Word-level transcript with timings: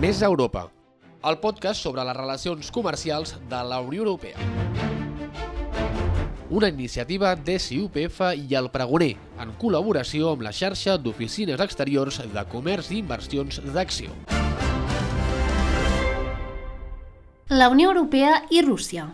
Més 0.00 0.22
Europa, 0.22 0.66
el 1.26 1.38
podcast 1.42 1.82
sobre 1.82 2.04
les 2.06 2.16
relacions 2.16 2.70
comercials 2.70 3.34
de 3.50 3.62
la 3.64 3.80
Unió 3.80 4.04
Europea. 4.04 4.36
Una 6.50 6.68
iniciativa 6.68 7.34
de 7.34 7.56
CUPF 7.58 8.20
i 8.38 8.54
el 8.54 8.70
Pregoner, 8.70 9.16
en 9.42 9.52
col·laboració 9.58 10.30
amb 10.36 10.46
la 10.46 10.54
xarxa 10.54 10.94
d'oficines 10.96 11.60
exteriors 11.64 12.20
de 12.22 12.46
comerç 12.52 12.92
i 12.94 13.00
inversions 13.02 13.58
d'Acció. 13.74 14.14
La 17.48 17.68
Unió 17.70 17.90
Europea 17.90 18.44
i 18.50 18.62
Rússia. 18.62 19.08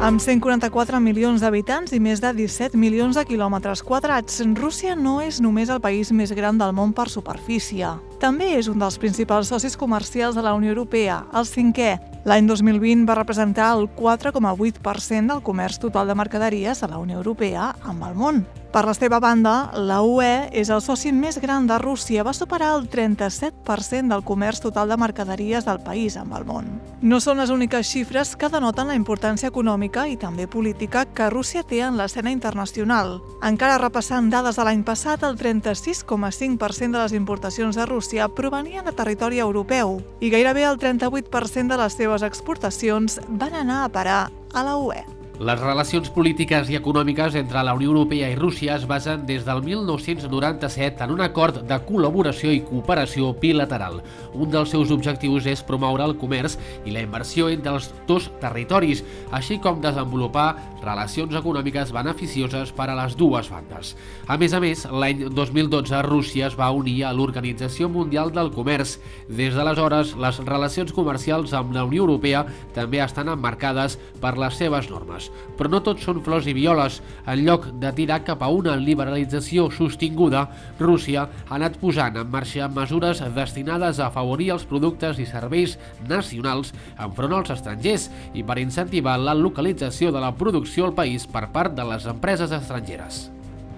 Amb 0.00 0.16
144 0.16 0.96
milions 1.04 1.42
d'habitants 1.44 1.92
i 1.92 1.98
més 2.00 2.22
de 2.24 2.30
17 2.32 2.78
milions 2.80 3.18
de 3.20 3.24
quilòmetres 3.28 3.82
quadrats, 3.84 4.38
Rússia 4.56 4.94
no 4.96 5.18
és 5.20 5.42
només 5.44 5.68
el 5.68 5.82
país 5.84 6.08
més 6.08 6.32
gran 6.32 6.56
del 6.56 6.72
món 6.72 6.96
per 6.96 7.10
superfície. 7.12 7.98
També 8.20 8.50
és 8.58 8.66
un 8.68 8.76
dels 8.76 8.98
principals 9.00 9.48
socis 9.48 9.78
comercials 9.80 10.36
de 10.36 10.42
la 10.44 10.52
Unió 10.52 10.74
Europea, 10.74 11.22
el 11.32 11.46
cinquè. 11.48 11.94
L'any 12.28 12.44
2020 12.44 13.06
va 13.08 13.16
representar 13.16 13.70
el 13.78 13.86
4,8% 13.96 15.32
del 15.32 15.40
comerç 15.40 15.80
total 15.80 16.12
de 16.12 16.18
mercaderies 16.20 16.82
a 16.82 16.92
la 16.92 17.00
Unió 17.00 17.16
Europea 17.16 17.70
amb 17.80 18.04
el 18.04 18.18
món. 18.20 18.44
Per 18.70 18.84
la 18.86 18.92
seva 18.94 19.18
banda, 19.18 19.72
la 19.74 19.96
UE 20.06 20.50
és 20.54 20.68
el 20.70 20.78
soci 20.84 21.10
més 21.10 21.40
gran 21.42 21.64
de 21.66 21.74
Rússia, 21.80 22.22
va 22.22 22.30
superar 22.36 22.68
el 22.76 22.84
37% 22.86 24.12
del 24.12 24.22
comerç 24.22 24.60
total 24.62 24.92
de 24.92 24.98
mercaderies 25.00 25.64
del 25.66 25.80
país 25.82 26.14
amb 26.20 26.36
el 26.38 26.44
món. 26.46 26.68
No 27.02 27.18
són 27.18 27.40
les 27.42 27.50
úniques 27.50 27.88
xifres 27.88 28.36
que 28.36 28.50
denoten 28.52 28.92
la 28.92 28.94
importància 28.94 29.50
econòmica 29.50 30.04
i 30.06 30.14
també 30.20 30.46
política 30.46 31.02
que 31.02 31.30
Rússia 31.32 31.64
té 31.64 31.80
en 31.82 31.96
l'escena 31.98 32.30
internacional. 32.30 33.18
Encara 33.42 33.80
repassant 33.80 34.30
dades 34.30 34.60
de 34.60 34.68
l'any 34.68 34.84
passat, 34.86 35.24
el 35.26 35.34
36,5% 35.40 36.92
de 36.94 37.02
les 37.02 37.16
importacions 37.18 37.74
de 37.74 37.86
Rússia 37.90 38.09
provenien 38.34 38.84
de 38.84 38.92
territori 38.92 39.38
europeu 39.38 40.00
i 40.20 40.30
gairebé 40.32 40.66
el 40.66 40.78
38% 40.78 41.70
de 41.70 41.78
les 41.78 41.96
seves 41.96 42.26
exportacions 42.26 43.20
van 43.28 43.54
anar 43.54 43.84
a 43.84 43.94
parar 43.94 44.20
a 44.52 44.66
la 44.66 44.76
UE. 44.76 45.19
Les 45.40 45.56
relacions 45.56 46.10
polítiques 46.12 46.68
i 46.68 46.74
econòmiques 46.76 47.32
entre 47.38 47.62
la 47.64 47.72
Unió 47.72 47.88
Europea 47.88 48.26
i 48.28 48.34
Rússia 48.36 48.74
es 48.76 48.82
basen 48.84 49.22
des 49.24 49.46
del 49.46 49.62
1997 49.64 51.06
en 51.06 51.14
un 51.14 51.22
acord 51.24 51.62
de 51.64 51.78
col·laboració 51.86 52.50
i 52.52 52.60
cooperació 52.60 53.30
bilateral. 53.40 54.02
Un 54.36 54.52
dels 54.52 54.68
seus 54.74 54.92
objectius 54.92 55.48
és 55.48 55.62
promoure 55.64 56.04
el 56.04 56.12
comerç 56.20 56.58
i 56.84 56.92
la 56.92 57.00
inversió 57.06 57.48
entre 57.48 57.72
els 57.78 57.88
dos 58.10 58.26
territoris, 58.42 59.00
així 59.32 59.56
com 59.64 59.80
desenvolupar 59.80 60.50
relacions 60.82 61.32
econòmiques 61.40 61.94
beneficioses 61.96 62.74
per 62.76 62.90
a 62.90 62.98
les 63.00 63.16
dues 63.16 63.48
bandes. 63.48 63.94
A 64.28 64.36
més 64.36 64.52
a 64.52 64.60
més, 64.60 64.84
l'any 64.92 65.24
2012 65.32 66.04
Rússia 66.04 66.52
es 66.52 66.58
va 66.60 66.68
unir 66.68 66.98
a 67.08 67.14
l'Organització 67.16 67.88
Mundial 67.88 68.28
del 68.36 68.52
Comerç. 68.52 68.98
Des 69.32 69.56
d'aleshores, 69.56 70.12
les 70.20 70.44
relacions 70.44 70.92
comercials 70.92 71.56
amb 71.56 71.72
la 71.72 71.88
Unió 71.88 72.04
Europea 72.04 72.44
també 72.76 73.00
estan 73.00 73.32
emmarcades 73.32 73.96
per 74.20 74.36
les 74.36 74.60
seves 74.60 74.92
normes 74.92 75.29
però 75.58 75.70
no 75.70 75.80
tots 75.84 76.04
són 76.06 76.22
flors 76.24 76.48
i 76.50 76.54
violes. 76.56 77.00
En 77.26 77.44
lloc 77.46 77.66
de 77.80 77.92
tirar 77.96 78.20
cap 78.26 78.42
a 78.42 78.50
una 78.52 78.76
liberalització 78.76 79.68
sostinguda, 79.74 80.46
Rússia 80.80 81.26
ha 81.48 81.56
anat 81.58 81.80
posant 81.80 82.20
en 82.20 82.30
marxa 82.30 82.68
mesures 82.68 83.24
destinades 83.36 83.98
a 84.00 84.08
afavorir 84.10 84.52
els 84.56 84.68
productes 84.68 85.18
i 85.18 85.28
serveis 85.28 85.78
nacionals 86.08 86.74
enfront 86.98 87.40
als 87.40 87.56
estrangers 87.56 88.08
i 88.34 88.44
per 88.46 88.60
incentivar 88.62 89.18
la 89.20 89.34
localització 89.34 90.12
de 90.14 90.22
la 90.22 90.34
producció 90.36 90.88
al 90.88 90.96
país 90.96 91.26
per 91.26 91.48
part 91.52 91.76
de 91.76 91.86
les 91.92 92.08
empreses 92.10 92.52
estrangeres. 92.56 93.28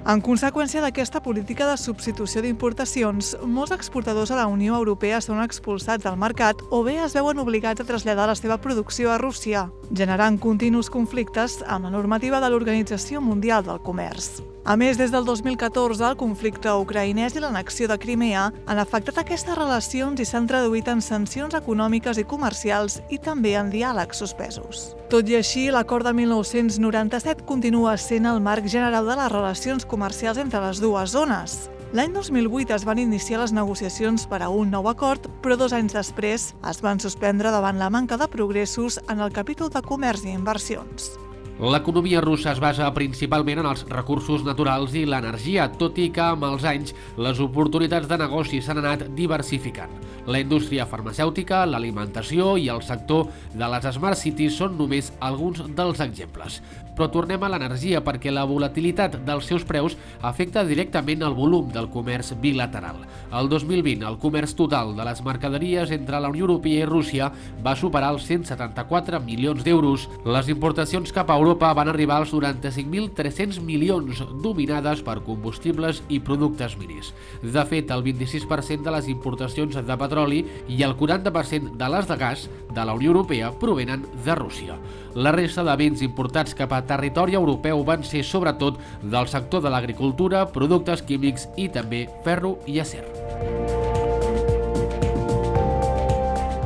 En 0.02 0.18
conseqüència 0.18 0.80
d'aquesta 0.82 1.20
política 1.22 1.68
de 1.68 1.76
substitució 1.78 2.40
d'importacions, 2.42 3.36
molts 3.46 3.70
exportadors 3.76 4.32
a 4.34 4.38
la 4.40 4.48
Unió 4.50 4.74
Europea 4.74 5.20
són 5.22 5.38
expulsats 5.44 6.02
del 6.02 6.18
mercat 6.18 6.58
o 6.74 6.82
bé 6.82 6.96
es 7.04 7.14
veuen 7.14 7.38
obligats 7.38 7.84
a 7.84 7.86
traslladar 7.86 8.26
la 8.26 8.34
seva 8.34 8.58
producció 8.58 9.12
a 9.12 9.20
Rússia, 9.22 9.68
generant 9.94 10.40
continus 10.42 10.90
conflictes 10.90 11.60
amb 11.68 11.86
la 11.86 11.94
normativa 11.94 12.42
de 12.42 12.50
l'Organització 12.50 13.22
Mundial 13.22 13.62
del 13.62 13.78
Comerç. 13.86 14.51
A 14.64 14.76
més, 14.78 14.94
des 14.94 15.10
del 15.10 15.24
2014, 15.26 16.04
el 16.06 16.14
conflicte 16.14 16.70
ucraïnès 16.78 17.34
i 17.34 17.40
l'annexió 17.42 17.88
de 17.90 17.96
Crimea 17.98 18.44
han 18.70 18.78
afectat 18.78 19.16
aquestes 19.18 19.56
relacions 19.58 20.22
i 20.22 20.26
s'han 20.28 20.46
traduït 20.46 20.86
en 20.86 21.02
sancions 21.02 21.56
econòmiques 21.58 22.20
i 22.22 22.24
comercials 22.30 23.00
i 23.10 23.18
també 23.18 23.56
en 23.58 23.72
diàlegs 23.72 24.22
suspesos. 24.22 24.92
Tot 25.10 25.26
i 25.26 25.34
així, 25.40 25.64
l'acord 25.74 26.06
de 26.06 26.12
1997 26.14 27.42
continua 27.48 27.96
sent 27.98 28.28
el 28.30 28.38
marc 28.38 28.70
general 28.70 29.10
de 29.10 29.18
les 29.18 29.32
relacions 29.34 29.84
comercials 29.84 30.38
entre 30.38 30.62
les 30.62 30.78
dues 30.78 31.10
zones. 31.10 31.58
L'any 31.92 32.14
2008 32.14 32.78
es 32.78 32.86
van 32.86 33.02
iniciar 33.02 33.42
les 33.42 33.52
negociacions 33.52 34.28
per 34.30 34.44
a 34.46 34.52
un 34.54 34.70
nou 34.70 34.86
acord, 34.88 35.26
però 35.42 35.58
dos 35.58 35.74
anys 35.74 35.98
després 35.98 36.52
es 36.70 36.80
van 36.86 37.02
suspendre 37.02 37.50
davant 37.50 37.82
la 37.82 37.90
manca 37.90 38.16
de 38.16 38.30
progressos 38.30 39.02
en 39.10 39.26
el 39.26 39.34
capítol 39.34 39.74
de 39.74 39.82
comerç 39.82 40.22
i 40.22 40.38
inversions. 40.38 41.10
L'economia 41.62 42.18
russa 42.20 42.50
es 42.56 42.58
basa 42.58 42.88
principalment 42.90 43.60
en 43.62 43.68
els 43.70 43.84
recursos 43.86 44.42
naturals 44.42 44.96
i 44.98 45.04
l'energia, 45.06 45.68
tot 45.78 46.00
i 46.02 46.08
que 46.10 46.24
amb 46.24 46.42
els 46.48 46.66
anys 46.66 46.90
les 47.22 47.38
oportunitats 47.44 48.10
de 48.10 48.18
negoci 48.18 48.58
s'han 48.58 48.80
anat 48.82 49.04
diversificant. 49.14 49.94
La 50.22 50.38
indústria 50.38 50.84
farmacèutica, 50.86 51.64
l'alimentació 51.66 52.52
i 52.54 52.68
el 52.70 52.78
sector 52.86 53.26
de 53.58 53.66
les 53.72 53.88
Smart 53.96 54.18
Cities 54.20 54.54
són 54.54 54.76
només 54.78 55.08
alguns 55.18 55.64
dels 55.74 55.98
exemples. 56.04 56.60
Però 56.92 57.08
tornem 57.10 57.42
a 57.42 57.48
l'energia 57.50 58.02
perquè 58.04 58.30
la 58.30 58.44
volatilitat 58.46 59.16
dels 59.26 59.48
seus 59.48 59.64
preus 59.66 59.96
afecta 60.22 60.62
directament 60.68 61.24
el 61.26 61.34
volum 61.34 61.72
del 61.72 61.88
comerç 61.90 62.36
bilateral. 62.38 63.00
El 63.32 63.48
2020, 63.48 64.04
el 64.06 64.18
comerç 64.22 64.54
total 64.54 64.92
de 64.94 65.06
les 65.08 65.24
mercaderies 65.24 65.90
entre 65.90 66.20
la 66.20 66.30
Unió 66.30 66.44
Europea 66.44 66.84
i 66.84 66.86
Rússia 66.86 67.32
va 67.64 67.74
superar 67.74 68.12
els 68.14 68.28
174 68.28 69.22
milions 69.24 69.64
d'euros. 69.64 70.06
Les 70.28 70.52
importacions 70.52 71.10
cap 71.16 71.32
a 71.32 71.40
Europa 71.40 71.72
van 71.74 71.90
arribar 71.90 72.20
als 72.20 72.36
95.300 72.36 73.58
milions, 73.64 74.22
dominades 74.44 75.02
per 75.02 75.18
combustibles 75.26 76.04
i 76.12 76.20
productes 76.20 76.76
minis. 76.78 77.10
De 77.42 77.66
fet, 77.66 77.90
el 77.90 78.04
26% 78.04 78.86
de 78.86 78.94
les 79.00 79.10
importacions 79.10 79.74
de 79.74 79.96
petroli 79.96 80.11
i 80.68 80.82
el 80.82 80.96
40% 80.96 81.76
de 81.76 81.88
les 81.88 82.08
de 82.08 82.16
gas 82.16 82.48
de 82.74 82.84
la 82.84 82.94
Unió 82.94 83.10
Europea 83.12 83.52
provenen 83.58 84.06
de 84.24 84.34
Rússia. 84.34 84.76
La 85.14 85.32
resta 85.32 85.64
de 85.64 85.76
béns 85.76 86.02
importats 86.02 86.54
cap 86.54 86.72
a 86.72 86.82
territori 86.86 87.34
europeu 87.34 87.84
van 87.84 88.04
ser 88.04 88.22
sobretot 88.24 88.78
del 89.02 89.28
sector 89.28 89.62
de 89.62 89.72
l'agricultura, 89.72 90.46
productes 90.52 91.02
químics 91.02 91.48
i 91.56 91.68
també 91.68 92.08
ferro 92.24 92.58
i 92.66 92.80
acer. 92.80 93.04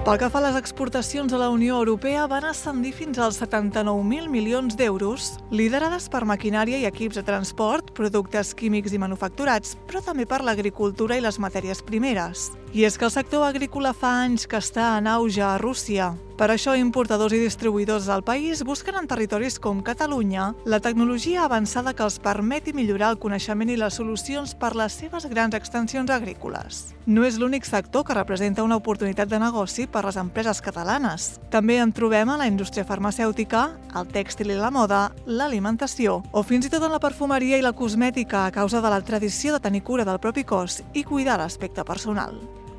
Pel 0.07 0.21
que 0.23 0.29
fa 0.31 0.39
a 0.39 0.45
les 0.45 0.55
exportacions 0.55 1.33
a 1.35 1.39
la 1.41 1.49
Unió 1.51 1.81
Europea, 1.81 2.29
van 2.31 2.45
ascendir 2.47 2.93
fins 2.95 3.19
als 3.19 3.41
79.000 3.41 4.29
milions 4.31 4.77
d'euros, 4.79 5.33
liderades 5.51 6.07
per 6.07 6.21
maquinària 6.23 6.79
i 6.79 6.87
equips 6.87 7.19
de 7.19 7.25
transport, 7.27 7.91
productes 7.91 8.53
químics 8.55 8.95
i 8.95 9.01
manufacturats, 9.03 9.75
però 9.91 10.05
també 10.07 10.23
per 10.31 10.45
l'agricultura 10.47 11.19
i 11.19 11.25
les 11.27 11.41
matèries 11.43 11.83
primeres. 11.83 12.53
I 12.77 12.83
és 12.85 12.99
que 13.01 13.07
el 13.07 13.11
sector 13.11 13.41
agrícola 13.47 13.95
fa 13.97 14.11
anys 14.27 14.43
que 14.45 14.59
està 14.61 14.99
en 14.99 15.07
auge 15.09 15.41
a 15.41 15.55
Rússia. 15.57 16.11
Per 16.37 16.51
això, 16.53 16.75
importadors 16.77 17.33
i 17.33 17.39
distribuïdors 17.41 18.05
del 18.05 18.21
país 18.21 18.61
busquen 18.69 18.99
en 19.01 19.07
territoris 19.09 19.55
com 19.57 19.79
Catalunya 19.81 20.51
la 20.69 20.83
tecnologia 20.85 21.47
avançada 21.47 21.95
que 21.97 22.05
els 22.05 22.19
permeti 22.21 22.75
millorar 22.77 23.15
el 23.15 23.19
coneixement 23.23 23.73
i 23.73 23.79
les 23.81 23.97
solucions 23.97 24.53
per 24.61 24.75
les 24.77 24.93
seves 24.93 25.25
grans 25.31 25.57
extensions 25.57 26.13
agrícoles. 26.13 26.83
No 27.07 27.25
és 27.25 27.39
l'únic 27.41 27.65
sector 27.65 28.05
que 28.05 28.19
representa 28.19 28.67
una 28.67 28.77
oportunitat 28.77 29.33
de 29.33 29.41
negoci 29.41 29.87
per 29.89 30.05
les 30.05 30.21
empreses 30.21 30.61
catalanes. 30.61 31.31
També 31.49 31.79
en 31.81 31.97
trobem 31.97 32.29
a 32.29 32.37
la 32.37 32.51
indústria 32.53 32.85
farmacèutica, 32.85 33.71
el 33.97 34.13
tèxtil 34.13 34.53
i 34.53 34.59
la 34.61 34.69
moda, 34.69 35.15
l'alimentació 35.25 36.21
o 36.29 36.45
fins 36.45 36.69
i 36.69 36.75
tot 36.77 36.85
en 36.85 36.93
la 36.93 37.01
perfumeria 37.01 37.57
i 37.57 37.65
la 37.65 37.73
cosmètica 37.73 38.45
a 38.45 38.53
causa 38.53 38.85
de 38.85 38.93
la 38.93 39.01
tradició 39.01 39.57
de 39.57 39.65
tenir 39.65 39.81
cura 39.81 40.05
del 40.05 40.21
propi 40.21 40.45
cos 40.45 40.83
i 40.93 41.09
cuidar 41.09 41.41
l'aspecte 41.41 41.81
personal. 41.81 42.37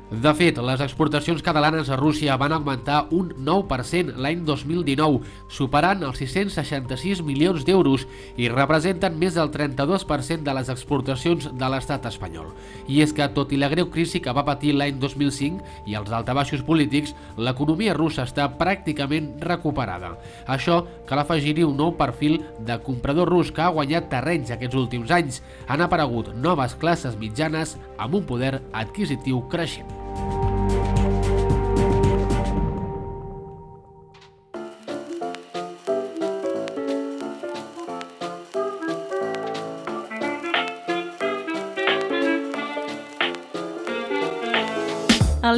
De 0.08 0.30
fet, 0.32 0.56
les 0.56 0.80
exportacions 0.80 1.42
catalanes 1.44 1.90
a 1.92 1.96
Rússia 2.00 2.38
van 2.40 2.54
augmentar 2.56 3.10
un 3.12 3.28
9% 3.44 4.14
l'any 4.16 4.38
2019, 4.40 5.18
superant 5.52 6.00
els 6.00 6.16
666 6.22 7.20
milions 7.20 7.66
d'euros 7.68 8.06
i 8.40 8.48
representen 8.48 9.18
més 9.20 9.36
del 9.36 9.52
32% 9.52 10.46
de 10.46 10.54
les 10.56 10.70
exportacions 10.72 11.50
de 11.52 11.68
l'estat 11.68 12.08
espanyol. 12.08 12.54
I 12.88 13.02
és 13.04 13.12
que, 13.12 13.26
tot 13.36 13.52
i 13.52 13.60
la 13.60 13.68
greu 13.68 13.90
crisi 13.92 14.22
que 14.24 14.32
va 14.32 14.46
patir 14.48 14.72
l'any 14.78 14.96
2005 14.96 15.84
i 15.92 16.00
els 16.00 16.16
altabaixos 16.16 16.64
polítics, 16.64 17.12
l'economia 17.36 17.92
russa 17.92 18.24
està 18.24 18.48
pràcticament 18.48 19.34
recuperada. 19.44 20.14
Això 20.48 20.80
cal 21.04 21.20
afegir-hi 21.26 21.68
un 21.68 21.76
nou 21.76 21.92
perfil 22.00 22.40
de 22.64 22.80
comprador 22.80 23.28
rus 23.28 23.52
que 23.52 23.60
ha 23.60 23.76
guanyat 23.76 24.08
terrenys 24.08 24.56
aquests 24.56 24.80
últims 24.86 25.12
anys. 25.12 25.44
Han 25.68 25.84
aparegut 25.84 26.32
noves 26.32 26.80
classes 26.80 27.20
mitjanes 27.20 27.76
amb 27.98 28.22
un 28.22 28.24
poder 28.24 28.56
adquisitiu 28.72 29.44
creixent. 29.52 29.97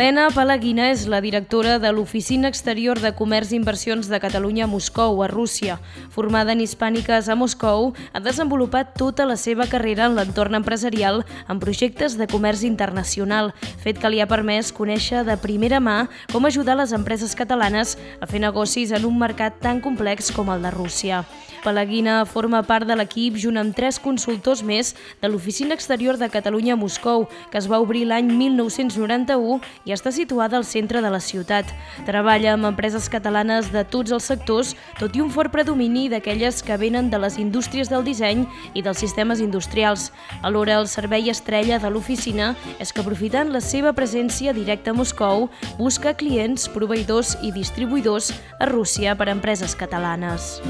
Helena 0.00 0.30
Palaguina 0.32 0.86
és 0.88 1.02
la 1.12 1.18
directora 1.20 1.74
de 1.78 1.90
l'Oficina 1.92 2.48
Exterior 2.48 2.96
de 3.04 3.10
Comerç 3.12 3.50
i 3.52 3.58
Inversions 3.58 4.06
de 4.08 4.16
Catalunya 4.16 4.62
a 4.64 4.66
Moscou, 4.66 5.18
a 5.20 5.26
Rússia. 5.28 5.74
Formada 6.14 6.54
en 6.54 6.62
hispàniques 6.64 7.28
a 7.28 7.36
Moscou, 7.36 7.90
ha 8.14 8.22
desenvolupat 8.24 8.94
tota 8.96 9.26
la 9.28 9.36
seva 9.36 9.66
carrera 9.68 10.06
en 10.08 10.16
l'entorn 10.16 10.56
empresarial 10.56 11.20
en 11.52 11.60
projectes 11.60 12.16
de 12.16 12.30
comerç 12.32 12.64
internacional, 12.64 13.52
fet 13.84 14.00
que 14.00 14.08
li 14.08 14.24
ha 14.24 14.30
permès 14.30 14.72
conèixer 14.72 15.20
de 15.28 15.36
primera 15.36 15.84
mà 15.84 15.98
com 16.32 16.48
ajudar 16.48 16.80
les 16.80 16.96
empreses 16.96 17.36
catalanes 17.36 17.98
a 18.24 18.30
fer 18.30 18.40
negocis 18.40 18.96
en 18.96 19.04
un 19.04 19.20
mercat 19.20 19.60
tan 19.60 19.84
complex 19.84 20.32
com 20.32 20.48
el 20.48 20.64
de 20.64 20.72
Rússia. 20.72 21.26
Palaguina 21.60 22.24
forma 22.24 22.62
part 22.64 22.88
de 22.88 22.96
l'equip 22.96 23.36
junt 23.36 23.60
amb 23.60 23.74
tres 23.76 23.98
consultors 24.00 24.62
més 24.64 24.94
de 25.20 25.28
l'Oficina 25.28 25.76
Exterior 25.76 26.16
de 26.16 26.30
Catalunya 26.32 26.72
a 26.72 26.80
Moscou, 26.80 27.26
que 27.52 27.60
es 27.60 27.68
va 27.68 27.82
obrir 27.84 28.06
l'any 28.08 28.30
1991 28.32 29.60
i 29.84 29.89
està 29.94 30.12
situada 30.12 30.56
al 30.58 30.64
centre 30.64 31.00
de 31.02 31.10
la 31.10 31.20
ciutat. 31.20 31.68
Treballa 32.06 32.54
amb 32.54 32.68
empreses 32.68 33.08
catalanes 33.12 33.70
de 33.72 33.84
tots 33.84 34.12
els 34.12 34.28
sectors, 34.30 34.74
tot 34.98 35.16
i 35.16 35.22
un 35.24 35.30
fort 35.30 35.52
predomini 35.52 36.08
d'aquelles 36.12 36.62
que 36.62 36.78
venen 36.80 37.10
de 37.10 37.20
les 37.22 37.38
indústries 37.38 37.90
del 37.90 38.04
disseny 38.06 38.46
i 38.74 38.82
dels 38.82 38.98
sistemes 38.98 39.40
industrials. 39.40 40.10
Alhora, 40.42 40.78
el 40.80 40.88
servei 40.88 41.30
estrella 41.30 41.78
de 41.78 41.90
l'oficina 41.90 42.54
és 42.78 42.92
que, 42.92 43.04
aprofitant 43.04 43.52
la 43.52 43.60
seva 43.64 43.94
presència 43.96 44.54
directa 44.56 44.94
a 44.94 44.98
Moscou, 44.98 45.48
busca 45.78 46.14
clients, 46.14 46.68
proveïdors 46.70 47.36
i 47.42 47.52
distribuïdors 47.52 48.32
a 48.58 48.70
Rússia 48.70 49.16
per 49.16 49.28
a 49.28 49.36
empreses 49.36 49.76
catalanes. 49.76 50.60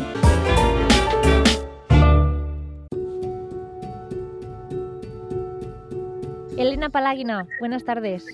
Elena 6.60 6.90
Paláguina, 6.90 7.46
buenas 7.58 7.84
tardes. 7.84 8.26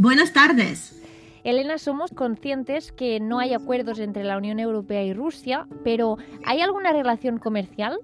Buenas 0.00 0.32
tardes. 0.32 0.94
Elena, 1.44 1.76
somos 1.76 2.10
conscientes 2.12 2.90
que 2.90 3.20
no 3.20 3.38
hay 3.38 3.52
acuerdos 3.52 3.98
entre 3.98 4.24
la 4.24 4.38
Unión 4.38 4.58
Europea 4.58 5.04
y 5.04 5.12
Rusia, 5.12 5.66
pero 5.84 6.16
¿hay 6.46 6.62
alguna 6.62 6.90
relación 6.90 7.36
comercial? 7.36 7.98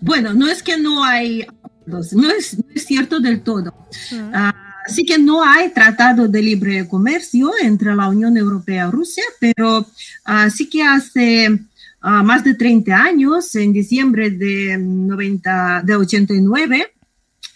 Bueno, 0.00 0.32
no 0.32 0.48
es 0.48 0.62
que 0.62 0.78
no 0.78 1.04
hay 1.04 1.42
acuerdos, 1.42 2.14
no 2.14 2.30
es, 2.30 2.56
no 2.56 2.64
es 2.74 2.86
cierto 2.86 3.20
del 3.20 3.42
todo. 3.42 3.74
Mm. 4.12 4.28
Uh, 4.34 5.06
que 5.06 5.18
no 5.18 5.44
hay 5.44 5.74
tratado 5.74 6.26
de 6.26 6.40
libre 6.40 6.88
comercio 6.88 7.50
entre 7.62 7.94
la 7.94 8.08
Unión 8.08 8.34
Europea 8.38 8.88
y 8.88 8.90
Rusia, 8.90 9.24
pero 9.38 9.80
uh, 9.80 10.50
sí 10.50 10.70
que 10.70 10.82
hace 10.82 11.50
uh, 11.50 12.24
más 12.24 12.44
de 12.44 12.54
30 12.54 12.96
años, 12.96 13.54
en 13.56 13.74
diciembre 13.74 14.30
de, 14.30 14.78
90, 14.78 15.82
de 15.84 15.96
89, 15.96 16.94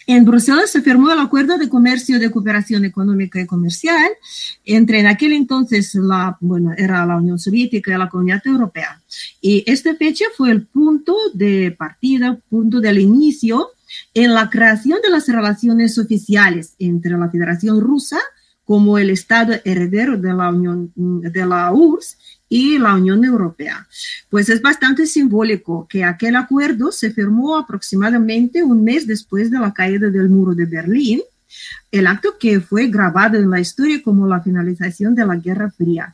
en 0.07 0.25
Bruselas 0.25 0.69
se 0.69 0.81
firmó 0.81 1.11
el 1.11 1.19
Acuerdo 1.19 1.57
de 1.57 1.69
Comercio 1.69 2.19
de 2.19 2.29
Cooperación 2.29 2.85
Económica 2.85 3.41
y 3.41 3.45
Comercial 3.45 4.11
entre 4.63 4.99
en 4.99 5.07
aquel 5.07 5.33
entonces 5.33 5.95
la, 5.95 6.37
bueno, 6.39 6.73
era 6.77 7.05
la 7.05 7.17
Unión 7.17 7.39
Soviética 7.39 7.93
y 7.93 7.97
la 7.97 8.09
Comunidad 8.09 8.45
Europea. 8.45 9.01
Y 9.41 9.63
esta 9.65 9.95
fecha 9.95 10.25
fue 10.35 10.51
el 10.51 10.67
punto 10.67 11.15
de 11.33 11.75
partida, 11.77 12.39
punto 12.49 12.79
del 12.79 12.99
inicio 12.99 13.69
en 14.13 14.33
la 14.33 14.49
creación 14.49 14.99
de 15.01 15.09
las 15.09 15.27
relaciones 15.27 15.97
oficiales 15.97 16.75
entre 16.79 17.17
la 17.17 17.29
Federación 17.29 17.79
Rusa 17.81 18.19
como 18.63 18.97
el 18.97 19.11
Estado 19.11 19.53
heredero 19.63 20.17
de 20.17 20.33
la 20.33 20.49
Unión 20.49 20.91
de 20.95 21.45
la 21.45 21.71
URSS 21.71 22.17
y 22.49 22.77
la 22.77 22.95
Unión 22.95 23.23
Europea. 23.23 23.87
Pues 24.29 24.49
es 24.49 24.61
bastante 24.61 25.05
simbólico 25.05 25.87
que 25.89 26.03
aquel 26.03 26.35
acuerdo 26.35 26.91
se 26.91 27.11
firmó 27.11 27.57
aproximadamente 27.57 28.63
un 28.63 28.83
mes 28.83 29.07
después 29.07 29.49
de 29.51 29.59
la 29.59 29.73
caída 29.73 30.09
del 30.09 30.29
muro 30.29 30.53
de 30.53 30.65
Berlín, 30.65 31.21
el 31.91 32.07
acto 32.07 32.37
que 32.37 32.59
fue 32.59 32.87
grabado 32.87 33.37
en 33.37 33.49
la 33.49 33.59
historia 33.59 34.01
como 34.03 34.27
la 34.27 34.41
finalización 34.41 35.15
de 35.15 35.25
la 35.25 35.35
Guerra 35.35 35.71
Fría. 35.71 36.13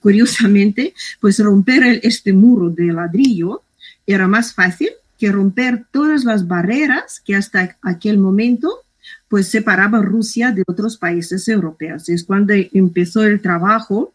Curiosamente, 0.00 0.94
pues 1.20 1.38
romper 1.38 2.00
este 2.02 2.32
muro 2.32 2.70
de 2.70 2.92
ladrillo 2.92 3.62
era 4.06 4.26
más 4.26 4.54
fácil 4.54 4.90
que 5.18 5.30
romper 5.30 5.84
todas 5.90 6.24
las 6.24 6.48
barreras 6.48 7.22
que 7.24 7.36
hasta 7.36 7.76
aquel 7.82 8.18
momento 8.18 8.80
pues 9.28 9.48
separaba 9.48 10.02
Rusia 10.02 10.50
de 10.50 10.62
otros 10.66 10.96
países 10.96 11.46
europeos. 11.48 12.08
Es 12.08 12.24
cuando 12.24 12.52
empezó 12.54 13.22
el 13.22 13.40
trabajo 13.40 14.12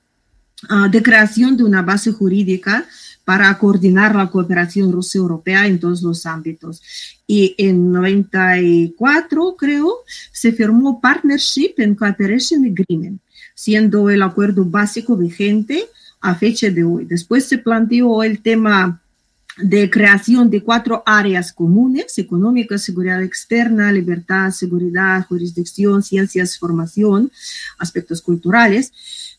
de 0.92 1.04
creación 1.04 1.56
de 1.56 1.64
una 1.64 1.82
base 1.82 2.12
jurídica 2.12 2.86
para 3.28 3.58
coordinar 3.58 4.16
la 4.16 4.30
cooperación 4.30 4.92
ruso-europea 4.92 5.68
en 5.68 5.80
todos 5.80 6.02
los 6.02 6.26
ámbitos. 6.26 6.82
Y 7.28 7.54
en 7.58 7.92
94, 7.92 9.56
creo, 9.58 9.94
se 10.32 10.54
firmó 10.54 11.02
Partnership 11.02 11.74
and 11.80 11.98
Cooperation 11.98 12.64
Agreement, 12.66 13.22
siendo 13.54 14.10
el 14.10 14.22
acuerdo 14.22 14.64
básico 14.64 15.18
vigente 15.18 15.88
a 16.22 16.36
fecha 16.36 16.70
de 16.70 16.84
hoy. 16.86 17.06
Después 17.06 17.46
se 17.46 17.58
planteó 17.58 18.24
el 18.24 18.42
tema 18.42 19.02
de 19.58 19.90
creación 19.90 20.50
de 20.50 20.64
cuatro 20.64 21.04
áreas 21.06 21.52
comunes, 21.52 22.18
económica, 22.18 22.78
seguridad 22.78 23.22
externa, 23.24 23.92
libertad, 23.92 24.52
seguridad, 24.52 25.26
jurisdicción, 25.28 26.04
ciencias, 26.04 26.58
formación, 26.58 27.32
aspectos 27.80 28.22
culturales, 28.22 28.94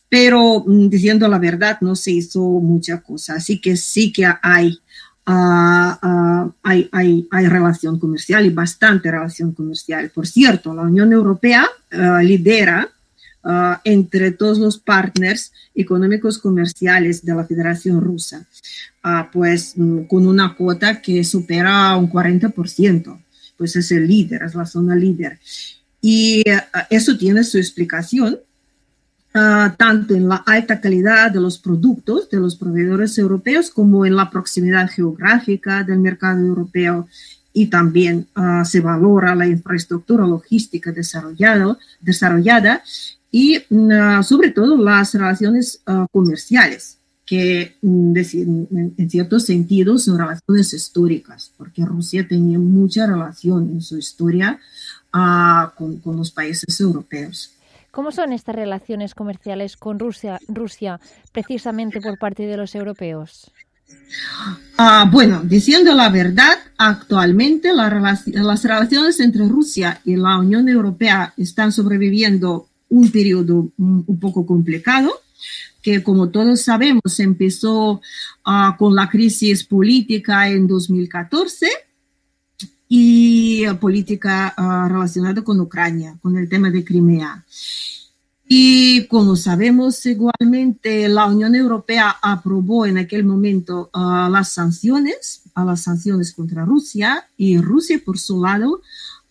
pero 0.09 0.63
mm, 0.65 0.89
diciendo 0.89 1.27
la 1.27 1.37
verdad 1.37 1.77
no 1.81 1.95
se 1.95 2.11
hizo 2.11 2.41
mucha 2.41 3.01
cosa, 3.01 3.35
así 3.35 3.61
que 3.61 3.77
sí 3.77 4.11
que 4.11 4.27
hay, 4.41 4.79
uh, 5.27 5.31
uh, 5.31 6.53
hay, 6.63 6.89
hay, 6.91 7.27
hay, 7.29 7.47
relación 7.47 7.99
comercial 7.99 8.45
y 8.45 8.49
bastante 8.49 9.11
relación 9.11 9.53
comercial. 9.53 10.09
Por 10.09 10.27
cierto, 10.27 10.73
la 10.73 10.81
Unión 10.81 11.13
Europea 11.13 11.67
uh, 11.93 12.21
lidera 12.23 12.89
entre 13.85 14.31
todos 14.31 14.59
los 14.59 14.77
partners 14.77 15.53
económicos 15.73 16.37
comerciales 16.37 17.23
de 17.23 17.33
la 17.33 17.45
Federación 17.45 18.01
Rusa. 18.01 18.45
Pues 19.31 19.73
mm, 19.77 20.03
con 20.03 20.27
una 20.27 20.55
cuota 20.55 21.01
que 21.01 21.23
supera 21.23 21.95
un 21.95 22.11
40%, 22.11 23.17
pues 23.57 23.77
es 23.77 23.91
el 23.91 24.07
líder, 24.07 24.43
es 24.43 24.55
la 24.55 24.65
zona 24.65 24.93
líder. 24.93 25.39
Y 26.01 26.43
eso 26.89 27.17
tiene 27.17 27.45
su 27.45 27.57
explicación, 27.57 28.39
ah, 29.33 29.75
tanto 29.77 30.13
en 30.13 30.27
la 30.27 30.37
alta 30.37 30.79
calidad 30.81 31.31
de 31.31 31.39
los 31.39 31.57
productos 31.57 32.29
de 32.29 32.39
los 32.39 32.55
proveedores 32.55 33.17
europeos 33.17 33.69
como 33.69 34.05
en 34.05 34.15
la 34.15 34.29
proximidad 34.29 34.89
geográfica 34.89 35.83
del 35.83 35.99
mercado 35.99 36.39
europeo 36.39 37.07
y 37.51 37.67
también 37.67 38.27
se 38.63 38.79
valora 38.79 39.33
la 39.33 39.47
infraestructura 39.47 40.25
logística 40.25 40.91
desarrollado, 40.91 41.79
desarrollada 41.99 42.83
y 43.31 43.59
sobre 44.21 44.51
todo 44.51 44.77
las 44.77 45.13
relaciones 45.15 45.81
comerciales 46.11 46.99
que 47.29 47.75
mm, 47.83 48.17
en 48.97 49.09
cierto 49.11 49.39
sentido 49.39 49.99
son 49.99 50.17
relaciones 50.17 50.73
históricas, 50.73 51.51
porque 51.55 51.85
Rusia 51.85 52.27
tenía 52.27 52.57
mucha 52.57 53.05
relación 53.05 53.69
en 53.69 53.83
su 53.83 53.99
historia 53.99 54.59
uh, 55.13 55.69
con, 55.77 55.97
con, 55.97 56.17
los 56.17 56.31
países 56.31 56.79
europeos. 56.81 57.51
¿Cómo 57.91 58.11
son 58.11 58.33
estas 58.33 58.55
relaciones 58.55 59.15
comerciales 59.15 59.77
con 59.77 59.99
Rusia, 59.99 60.39
Rusia 60.47 60.99
precisamente 61.31 62.01
por 62.01 62.17
parte 62.17 62.45
de 62.45 62.57
los 62.57 62.75
europeos? 62.75 63.51
Uh, 64.77 65.09
bueno, 65.11 65.41
diciendo 65.43 65.93
la 65.95 66.09
verdad, 66.09 66.57
actualmente 66.77 67.73
la 67.73 67.89
las 68.25 68.63
relaciones 68.63 69.19
entre 69.19 69.47
Rusia 69.47 69.99
y 70.05 70.15
la 70.15 70.37
Unión 70.37 70.69
Europea 70.69 71.33
están 71.37 71.71
sobreviviendo 71.71 72.67
un 72.89 73.11
periodo 73.11 73.71
un, 73.77 74.03
un 74.05 74.19
poco 74.19 74.45
complicado 74.45 75.11
que 75.81 76.03
como 76.03 76.29
todos 76.29 76.61
sabemos 76.61 77.19
empezó 77.19 77.93
uh, 78.45 78.77
con 78.77 78.95
la 78.95 79.09
crisis 79.09 79.63
política 79.63 80.49
en 80.49 80.67
2014 80.67 81.67
y 82.89 83.69
uh, 83.69 83.77
política 83.77 84.53
uh, 84.57 84.89
relacionada 84.91 85.43
con 85.43 85.61
Ucrania, 85.61 86.17
con 86.21 86.35
el 86.37 86.49
tema 86.49 86.71
de 86.71 86.83
Crimea. 86.83 87.45
Y 88.51 89.05
como 89.05 89.35
sabemos 89.35 90.03
igualmente, 90.07 91.07
la 91.07 91.27
Unión 91.27 91.53
Europea 91.53 92.17
aprobó 92.19 92.87
en 92.87 92.97
aquel 92.97 93.23
momento 93.23 93.91
las 93.93 94.49
sanciones, 94.49 95.43
a 95.53 95.63
las 95.63 95.83
sanciones 95.83 96.33
contra 96.33 96.65
Rusia, 96.65 97.27
y 97.37 97.59
Rusia 97.59 98.01
por 98.03 98.17
su 98.17 98.43
lado 98.43 98.81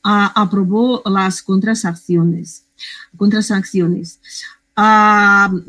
aprobó 0.05 1.03
las 1.05 1.43
contrasanciones. 1.43 2.63
contrasanciones. 3.17 4.21
Uh, 4.81 5.61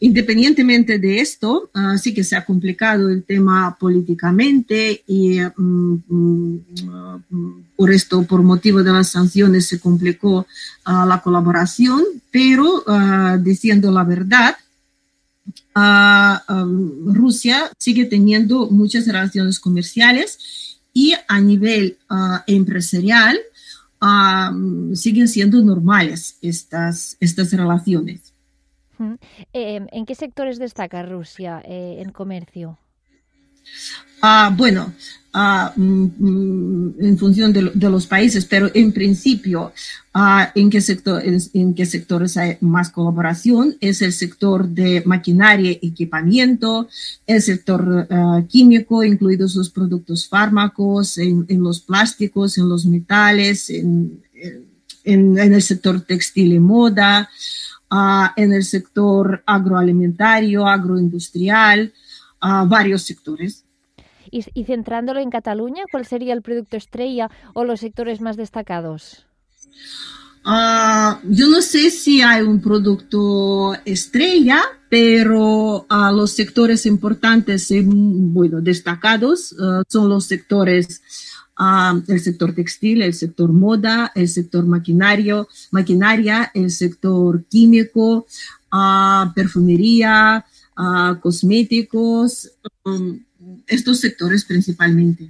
independientemente 0.00 0.98
de 0.98 1.20
esto, 1.20 1.70
uh, 1.74 1.96
sí 1.96 2.12
que 2.12 2.22
se 2.22 2.36
ha 2.36 2.44
complicado 2.44 3.08
el 3.08 3.24
tema 3.24 3.74
políticamente 3.80 5.02
y 5.06 5.40
um, 5.56 6.60
por 7.74 7.90
esto, 7.90 8.24
por 8.24 8.42
motivo 8.42 8.82
de 8.82 8.92
las 8.92 9.08
sanciones, 9.08 9.66
se 9.66 9.80
complicó 9.80 10.40
uh, 10.86 11.06
la 11.06 11.22
colaboración, 11.24 12.04
pero 12.30 12.84
diciendo 13.40 13.90
la 13.90 14.04
verdad, 14.04 14.54
um, 15.74 17.14
Rusia 17.14 17.70
sigue 17.78 18.04
teniendo 18.04 18.68
muchas 18.68 19.06
relaciones 19.06 19.58
comerciales 19.58 20.78
y 20.92 21.14
a 21.26 21.40
nivel 21.40 21.96
empresarial, 22.46 23.38
siguen 24.94 25.28
siendo 25.28 25.62
normales 25.62 26.38
estas, 26.42 27.16
estas 27.20 27.52
relaciones. 27.52 28.32
¿En 29.52 30.06
qué 30.06 30.14
sectores 30.14 30.58
destaca 30.58 31.02
Rusia 31.02 31.62
en 31.64 32.10
comercio? 32.12 32.78
Ah, 34.22 34.52
bueno, 34.56 34.94
ah, 35.34 35.72
mm, 35.76 36.06
mm, 36.18 36.94
en 37.00 37.18
función 37.18 37.52
de, 37.52 37.62
los 37.90 38.06
países, 38.06 38.46
pero 38.46 38.70
en 38.72 38.92
principio, 38.92 39.72
ah, 40.14 40.50
¿en, 40.54 40.70
qué 40.70 40.80
sector, 40.80 41.22
en, 41.24 41.74
qué 41.74 41.84
sectores 41.84 42.36
hay 42.36 42.56
más 42.60 42.90
colaboración? 42.90 43.76
Es 43.80 44.00
el 44.00 44.12
sector 44.12 44.68
de 44.68 45.02
maquinaria 45.04 45.72
y 45.72 45.88
equipamiento, 45.88 46.88
el 47.26 47.42
sector 47.42 48.08
químico, 48.48 49.04
incluidos 49.04 49.54
los 49.54 49.70
productos 49.70 50.28
fármacos, 50.28 51.18
en, 51.18 51.46
los 51.62 51.80
plásticos, 51.80 52.56
en 52.58 52.68
los 52.68 52.86
metales, 52.86 53.68
en, 53.70 54.22
el 55.04 55.62
sector 55.62 56.00
textil 56.00 56.54
y 56.54 56.58
moda, 56.58 57.28
en 58.36 58.52
el 58.52 58.64
sector 58.64 59.42
agroalimentario, 59.46 60.66
agroindustrial, 60.66 61.92
varios 62.40 63.02
sectores. 63.02 63.65
Y, 64.30 64.64
centrándolo 64.64 65.20
en 65.20 65.30
Cataluña, 65.30 65.84
¿cuál 65.90 66.06
sería 66.06 66.34
el 66.34 66.42
producto 66.42 66.76
estrella 66.76 67.30
o 67.54 67.64
los 67.64 67.80
sectores 67.80 68.20
más 68.20 68.36
destacados? 68.36 69.26
Ah, 70.44 71.20
yo 71.24 71.48
no 71.48 71.60
sé 71.60 71.90
si 71.90 72.22
hay 72.22 72.42
un 72.42 72.60
producto 72.60 73.74
estrella, 73.84 74.62
pero 74.88 75.86
uh, 75.90 76.14
los 76.14 76.30
sectores 76.30 76.86
importantes 76.86 77.68
y 77.72 77.82
bueno, 77.84 78.60
destacados 78.60 79.52
uh, 79.52 79.82
son 79.88 80.08
los 80.08 80.26
sectores, 80.26 81.02
el 82.06 82.20
sector 82.20 82.54
textil, 82.54 83.02
el 83.02 83.14
sector 83.14 83.50
moda, 83.50 84.12
el 84.14 84.28
sector 84.28 84.66
maquinario, 84.66 85.48
maquinaria, 85.72 86.50
el 86.54 86.70
sector 86.70 87.44
químico, 87.46 88.26
perfumería, 89.34 90.44
cosméticos, 91.20 92.52
um, 92.84 93.18
estos 93.66 94.00
sectores 94.00 94.44
principalmente. 94.44 95.28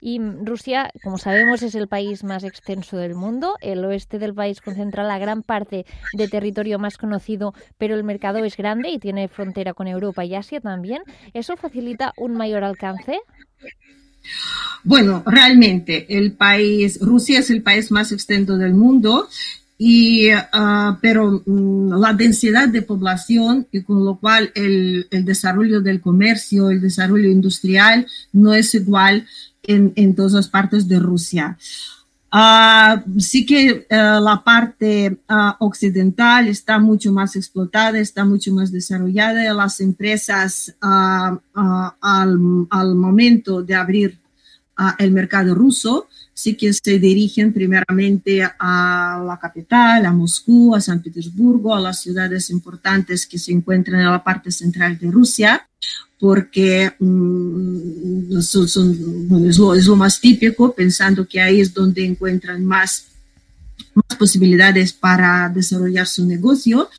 Y 0.00 0.20
Rusia, 0.20 0.90
como 1.02 1.16
sabemos, 1.16 1.62
es 1.62 1.74
el 1.74 1.88
país 1.88 2.24
más 2.24 2.44
extenso 2.44 2.98
del 2.98 3.14
mundo. 3.14 3.56
El 3.62 3.84
oeste 3.86 4.18
del 4.18 4.34
país 4.34 4.60
concentra 4.60 5.02
la 5.02 5.18
gran 5.18 5.42
parte 5.42 5.86
de 6.12 6.28
territorio 6.28 6.78
más 6.78 6.98
conocido, 6.98 7.54
pero 7.78 7.94
el 7.94 8.04
mercado 8.04 8.44
es 8.44 8.56
grande 8.56 8.90
y 8.90 8.98
tiene 8.98 9.28
frontera 9.28 9.72
con 9.72 9.86
Europa 9.86 10.24
y 10.24 10.34
Asia 10.34 10.60
también. 10.60 11.02
¿Eso 11.32 11.56
facilita 11.56 12.12
un 12.18 12.36
mayor 12.36 12.64
alcance? 12.64 13.18
Bueno, 14.82 15.22
realmente 15.24 16.18
el 16.18 16.32
país, 16.32 16.98
Rusia 17.00 17.38
es 17.38 17.48
el 17.48 17.62
país 17.62 17.90
más 17.90 18.12
extenso 18.12 18.58
del 18.58 18.74
mundo 18.74 19.28
y, 19.76 20.32
uh, 20.32 20.96
pero 21.00 21.42
um, 21.46 21.90
la 22.00 22.12
densidad 22.12 22.68
de 22.68 22.82
población 22.82 23.66
y 23.72 23.82
con 23.82 24.04
lo 24.04 24.16
cual 24.16 24.52
el, 24.54 25.06
el, 25.10 25.24
desarrollo 25.24 25.80
del 25.80 26.00
comercio, 26.00 26.70
el 26.70 26.80
desarrollo 26.80 27.28
industrial 27.28 28.06
no 28.32 28.54
es 28.54 28.74
igual 28.74 29.26
en, 29.62 29.92
en 29.96 30.14
todas 30.14 30.32
las 30.32 30.48
partes 30.48 30.86
de 30.86 30.98
Rusia. 31.00 31.58
Uh, 32.32 33.20
sí 33.20 33.44
que 33.46 33.86
uh, 33.90 34.20
la 34.22 34.42
parte 34.44 35.18
occidental 35.58 36.48
está 36.48 36.78
mucho 36.78 37.12
más 37.12 37.34
explotada, 37.34 37.98
está 37.98 38.24
mucho 38.24 38.52
más 38.54 38.70
desarrollada. 38.70 39.52
Las 39.54 39.80
empresas 39.80 40.74
al, 40.80 41.40
al, 42.00 42.94
momento 42.94 43.62
de 43.62 43.74
abrir 43.74 44.18
el 44.98 45.12
mercado 45.12 45.54
ruso 45.54 46.08
sí 46.34 46.56
que 46.56 46.72
se 46.72 46.98
dirigen 46.98 47.52
primeramente 47.52 48.42
a 48.42 49.22
la 49.24 49.38
capital, 49.38 50.04
a 50.04 50.12
Moscú, 50.12 50.74
a 50.74 50.80
San 50.80 51.00
Petersburgo, 51.00 51.74
a 51.74 51.80
las 51.80 52.00
ciudades 52.00 52.50
importantes 52.50 53.24
que 53.24 53.38
se 53.38 53.52
encuentran 53.52 54.00
en 54.00 54.10
la 54.10 54.22
parte 54.22 54.50
central 54.50 54.98
de 54.98 55.10
Rusia, 55.12 55.66
porque 56.18 56.92
mm, 56.98 58.36
es, 58.36 59.86
lo, 59.86 59.96
más 59.96 60.20
típico, 60.20 60.74
pensando 60.74 61.26
que 61.26 61.40
ahí 61.40 61.60
es 61.60 61.72
donde 61.72 62.04
encuentran 62.04 62.64
más, 62.64 63.06
más 63.94 64.18
posibilidades 64.18 64.92
para 64.92 65.48
desarrollar 65.48 66.08
su 66.08 66.26
negocio, 66.26 66.90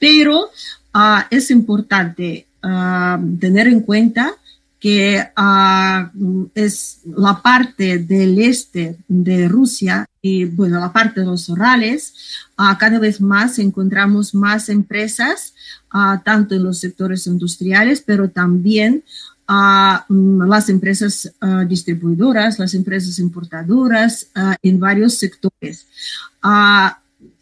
pero 0.00 0.50
ah, 0.92 1.28
es 1.30 1.52
importante 1.52 2.46
ah, 2.62 3.20
tener 3.38 3.68
en 3.68 3.80
cuenta 3.80 4.34
que 4.82 5.24
uh, 5.36 6.48
es 6.56 7.02
la 7.04 7.40
parte 7.40 7.98
del 7.98 8.40
este 8.40 8.96
de 9.06 9.46
Rusia 9.46 10.08
y 10.20 10.44
bueno, 10.44 10.80
la 10.80 10.92
parte 10.92 11.20
de 11.20 11.26
los 11.26 11.48
orales, 11.48 12.14
uh, 12.58 12.76
cada 12.80 12.98
vez 12.98 13.20
más 13.20 13.60
encontramos 13.60 14.34
más 14.34 14.68
empresas, 14.68 15.54
uh, 15.94 16.20
tanto 16.24 16.56
en 16.56 16.64
los 16.64 16.78
sectores 16.80 17.28
industriales, 17.28 18.02
pero 18.04 18.28
también 18.30 19.04
las 19.46 20.68
empresas 20.70 21.30
distribuidoras, 21.68 22.58
las 22.58 22.72
empresas 22.72 23.18
importadoras 23.18 24.28
en 24.62 24.80
varios 24.80 25.18
sectores. 25.18 25.86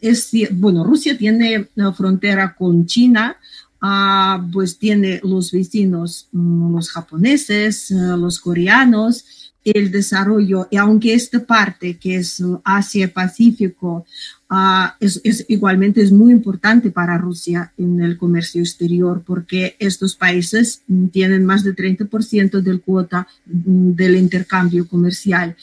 es, 0.01 0.29
bueno, 0.51 0.83
Rusia 0.83 1.17
tiene 1.17 1.69
frontera 1.95 2.53
con 2.53 2.85
China, 2.85 3.37
Ah, 3.83 4.47
pues 4.53 4.77
tiene 4.77 5.19
los 5.23 5.51
vecinos, 5.51 6.27
mm, 6.31 6.75
los 6.75 6.91
japoneses, 6.91 7.89
eh, 7.89 7.95
los 7.95 8.39
coreanos, 8.39 9.25
el 9.63 9.91
desarrollo, 9.91 10.67
y 10.71 10.77
aunque 10.77 11.13
esta 11.13 11.43
parte 11.43 11.97
que 11.97 12.17
es 12.17 12.43
Asia-Pacífico 12.63 14.05
ah, 14.49 14.95
es, 14.99 15.45
igualmente 15.47 16.01
es 16.01 16.11
muy 16.11 16.31
importante 16.31 16.91
para 16.91 17.17
Rusia 17.17 17.71
en 17.77 18.01
el 18.01 18.17
comercio 18.17 18.61
exterior, 18.61 19.23
porque 19.25 19.75
estos 19.79 20.15
países 20.15 20.81
mm, 20.87 21.07
tienen 21.07 21.43
más 21.43 21.63
del 21.63 21.75
30% 21.75 22.61
del 22.61 22.81
cuota 22.81 23.27
mm, 23.47 23.93
del 23.93 24.15
intercambio 24.15 24.87
comercial. 24.87 25.55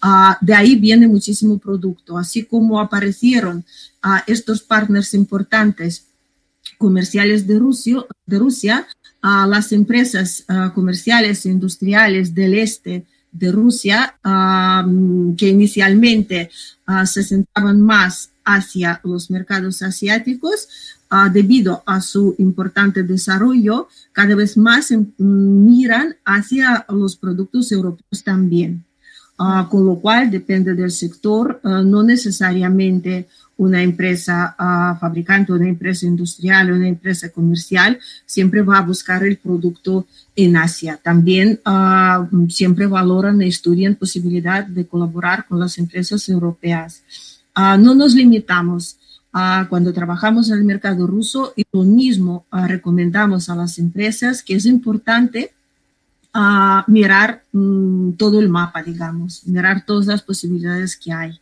Ah, 0.00 0.36
de 0.40 0.54
ahí 0.54 0.74
viene 0.74 1.06
muchísimo 1.06 1.58
producto, 1.58 2.18
así 2.18 2.44
como 2.44 2.80
aparecieron 2.80 3.64
estos 4.26 4.62
partners 4.62 5.12
importantes 5.12 6.06
comerciales 6.78 7.46
de 7.46 7.58
Rusia, 7.58 8.86
a 9.22 9.46
las 9.46 9.72
empresas 9.72 10.44
comerciales 10.74 11.44
e 11.44 11.50
industriales 11.50 12.34
del 12.34 12.54
este 12.54 13.04
de 13.32 13.52
Rusia, 13.52 14.18
que 15.36 15.48
inicialmente 15.48 16.50
se 17.04 17.22
sentaban 17.22 17.80
más 17.80 18.30
hacia 18.44 19.00
los 19.04 19.30
mercados 19.30 19.82
asiáticos, 19.82 20.68
debido 21.32 21.82
a 21.86 22.00
su 22.00 22.36
importante 22.38 23.02
desarrollo, 23.02 23.88
cada 24.12 24.34
vez 24.36 24.56
más 24.56 24.92
em, 24.92 25.06
miran 25.18 26.16
hacia 26.24 26.86
los 26.88 27.16
productos 27.16 27.72
europeos 27.72 28.22
también. 28.24 28.84
con 29.70 29.86
lo 29.86 29.96
cual, 29.96 30.30
depende 30.30 30.74
del 30.74 30.90
sector, 30.90 31.60
no 31.64 32.02
necesariamente 32.02 33.26
una 33.60 33.82
empresa 33.82 34.56
uh, 34.58 34.98
fabricante, 34.98 35.52
una 35.52 35.68
empresa 35.68 36.06
industrial, 36.06 36.72
una 36.72 36.88
empresa 36.88 37.28
comercial, 37.28 37.98
siempre 38.24 38.62
va 38.62 38.78
a 38.78 38.82
buscar 38.82 39.22
el 39.22 39.36
producto 39.36 40.06
en 40.34 40.56
Asia. 40.56 40.98
También 41.02 41.60
uh, 41.66 42.48
siempre 42.48 42.86
valoran 42.86 43.42
y 43.42 43.48
estudian 43.48 43.96
posibilidad 43.96 44.64
de 44.64 44.86
colaborar 44.86 45.46
con 45.46 45.60
las 45.60 45.76
empresas 45.76 46.26
europeas. 46.30 47.02
Uh, 47.54 47.76
no 47.78 47.94
nos 47.94 48.14
limitamos 48.14 48.96
a 49.30 49.66
cuando 49.68 49.92
trabajamos 49.92 50.48
en 50.48 50.56
el 50.56 50.64
mercado 50.64 51.06
ruso 51.06 51.52
y 51.54 51.62
lo 51.70 51.82
mismo 51.82 52.46
recomendamos 52.50 53.50
a 53.50 53.56
las 53.56 53.78
empresas 53.78 54.42
que 54.42 54.54
es 54.54 54.64
importante 54.64 55.52
mirar 56.88 57.44
um, 57.52 58.12
todo 58.16 58.40
el 58.40 58.48
mapa, 58.48 58.82
digamos, 58.82 59.46
mirar 59.46 59.84
todas 59.84 60.06
las 60.06 60.22
posibilidades 60.22 60.96
que 60.96 61.12
hay 61.12 61.38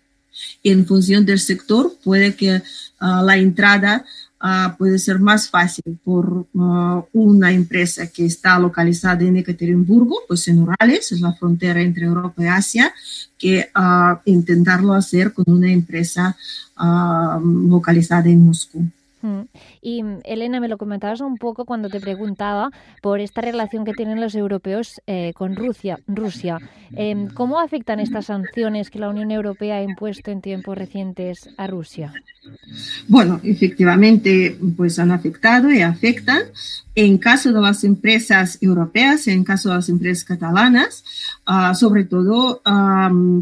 en 0.63 0.87
función 0.87 1.25
del 1.25 1.41
sector 1.41 1.93
puede 2.03 2.35
que 2.35 2.63
ah, 3.01 3.23
la 3.25 3.37
entrada 3.37 4.05
uh, 4.43 4.77
puede 4.77 4.99
ser 4.99 5.19
más 5.19 5.49
fácil 5.49 5.99
por 6.05 6.47
uh, 6.53 7.05
una 7.13 7.53
empresa 7.53 8.07
que 8.07 8.27
está 8.27 8.59
localizada 8.59 9.25
en 9.25 9.37
Ekaterimburgo, 9.37 10.21
pues 10.27 10.49
en 10.49 10.61
Urales, 10.61 11.13
es 11.13 11.21
la 11.21 11.33
frontera 11.33 11.81
entre 11.81 12.07
Europa 12.07 12.43
y 12.43 12.47
Asia, 12.47 12.93
que 13.39 13.71
intentarlo 14.25 14.95
hacer 14.95 15.33
con 15.33 15.45
una 15.47 15.71
empresa 15.71 16.37
localizada 16.77 18.29
en 18.29 18.47
Moscú. 18.47 18.85
Y 19.81 20.03
Elena, 20.25 20.61
me 20.61 20.69
lo 20.69 20.79
comentabas 20.79 21.21
un 21.21 21.37
poco 21.37 21.65
cuando 21.65 21.89
te 21.89 22.01
preguntaba 22.01 22.71
por 23.03 23.21
esta 23.21 23.41
relación 23.41 23.85
que 23.85 23.93
tienen 23.93 24.21
los 24.21 24.35
europeos 24.35 25.01
eh, 25.07 25.33
con 25.35 25.57
Rusia. 25.57 25.99
Rusia. 26.07 26.59
Em, 26.93 27.29
¿Cómo 27.29 27.61
afectan 27.61 28.01
estas 28.01 28.27
sanciones 28.27 28.91
que 28.91 28.99
la 28.99 29.09
Unión 29.09 29.31
Europea 29.31 29.77
ha 29.77 29.83
impuesto 29.83 30.31
en 30.31 30.41
tiempos 30.41 30.77
recientes 30.77 31.49
a 31.57 31.67
Rusia? 31.67 32.13
Bueno, 33.07 33.41
efectivamente, 33.43 34.57
pues 34.77 34.99
han 34.99 35.11
afectado 35.11 35.71
y 35.71 35.83
afectan. 35.83 36.43
En 36.95 37.19
caso 37.19 37.53
de 37.53 37.61
las 37.61 37.85
empresas 37.85 38.59
europeas, 38.61 39.29
en 39.29 39.45
caso 39.45 39.69
de 39.69 39.77
las 39.77 39.89
empresas 39.89 40.25
catalanas, 40.25 41.05
ah, 41.47 41.75
sobre 41.75 42.05
todo, 42.05 42.61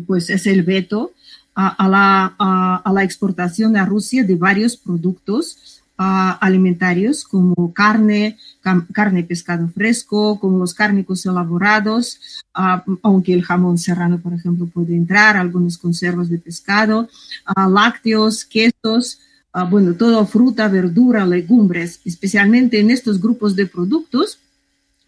pues 0.06 0.28
es 0.30 0.46
el 0.46 0.62
veto 0.62 1.12
a, 1.56 1.88
la, 1.88 2.34
a, 2.38 2.92
la, 2.92 3.02
exportación 3.02 3.76
a 3.76 3.86
Rusia 3.86 4.22
de 4.24 4.36
varios 4.36 4.76
productos 4.76 5.82
alimentarios 5.96 7.24
como 7.24 7.72
carne, 7.72 8.36
carne 8.92 9.24
pescado 9.24 9.66
fresco, 9.68 10.38
como 10.38 10.58
los 10.58 10.74
cárnicos 10.74 11.24
elaborados, 11.24 12.20
aunque 13.02 13.32
el 13.32 13.42
jamón 13.42 13.78
serrano, 13.78 14.20
por 14.20 14.34
ejemplo, 14.34 14.66
puede 14.66 14.94
entrar, 14.94 15.38
algunos 15.38 15.78
conservas 15.78 16.28
de 16.28 16.38
pescado, 16.38 17.08
lácteos, 17.56 18.44
quesos, 18.44 19.20
bueno, 19.70 19.94
todo 19.94 20.26
fruta, 20.26 20.68
verdura, 20.68 21.24
legumbres, 21.24 22.00
especialmente 22.04 22.78
en 22.78 22.90
estos 22.90 23.18
grupos 23.18 23.56
de 23.56 23.66
productos 23.66 24.38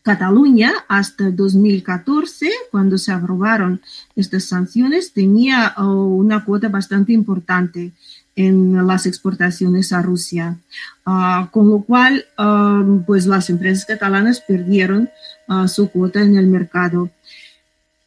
Cataluña 0.09 0.73
hasta 0.88 1.31
2014, 1.31 2.50
cuando 2.71 2.97
se 2.97 3.12
aprobaron 3.12 3.83
estas 4.17 4.45
sanciones, 4.45 5.12
tenía 5.12 5.75
oh, 5.77 6.07
una 6.07 6.47
cuota 6.47 6.71
bastante 6.71 7.12
importante 7.12 7.93
en 8.35 8.87
las 8.87 9.05
exportaciones 9.05 9.93
a 9.93 10.00
Rusia, 10.00 10.57
ah, 11.05 11.50
con 11.53 11.69
lo 11.69 11.83
cual 11.83 12.25
ah, 12.38 12.83
pues 13.07 13.27
las 13.27 13.50
empresas 13.50 13.85
catalanas 13.85 14.41
perdieron 14.41 15.11
ah, 15.47 15.69
su 15.69 15.91
cuota 15.91 16.23
en 16.23 16.37
el 16.37 16.47
mercado. 16.47 17.11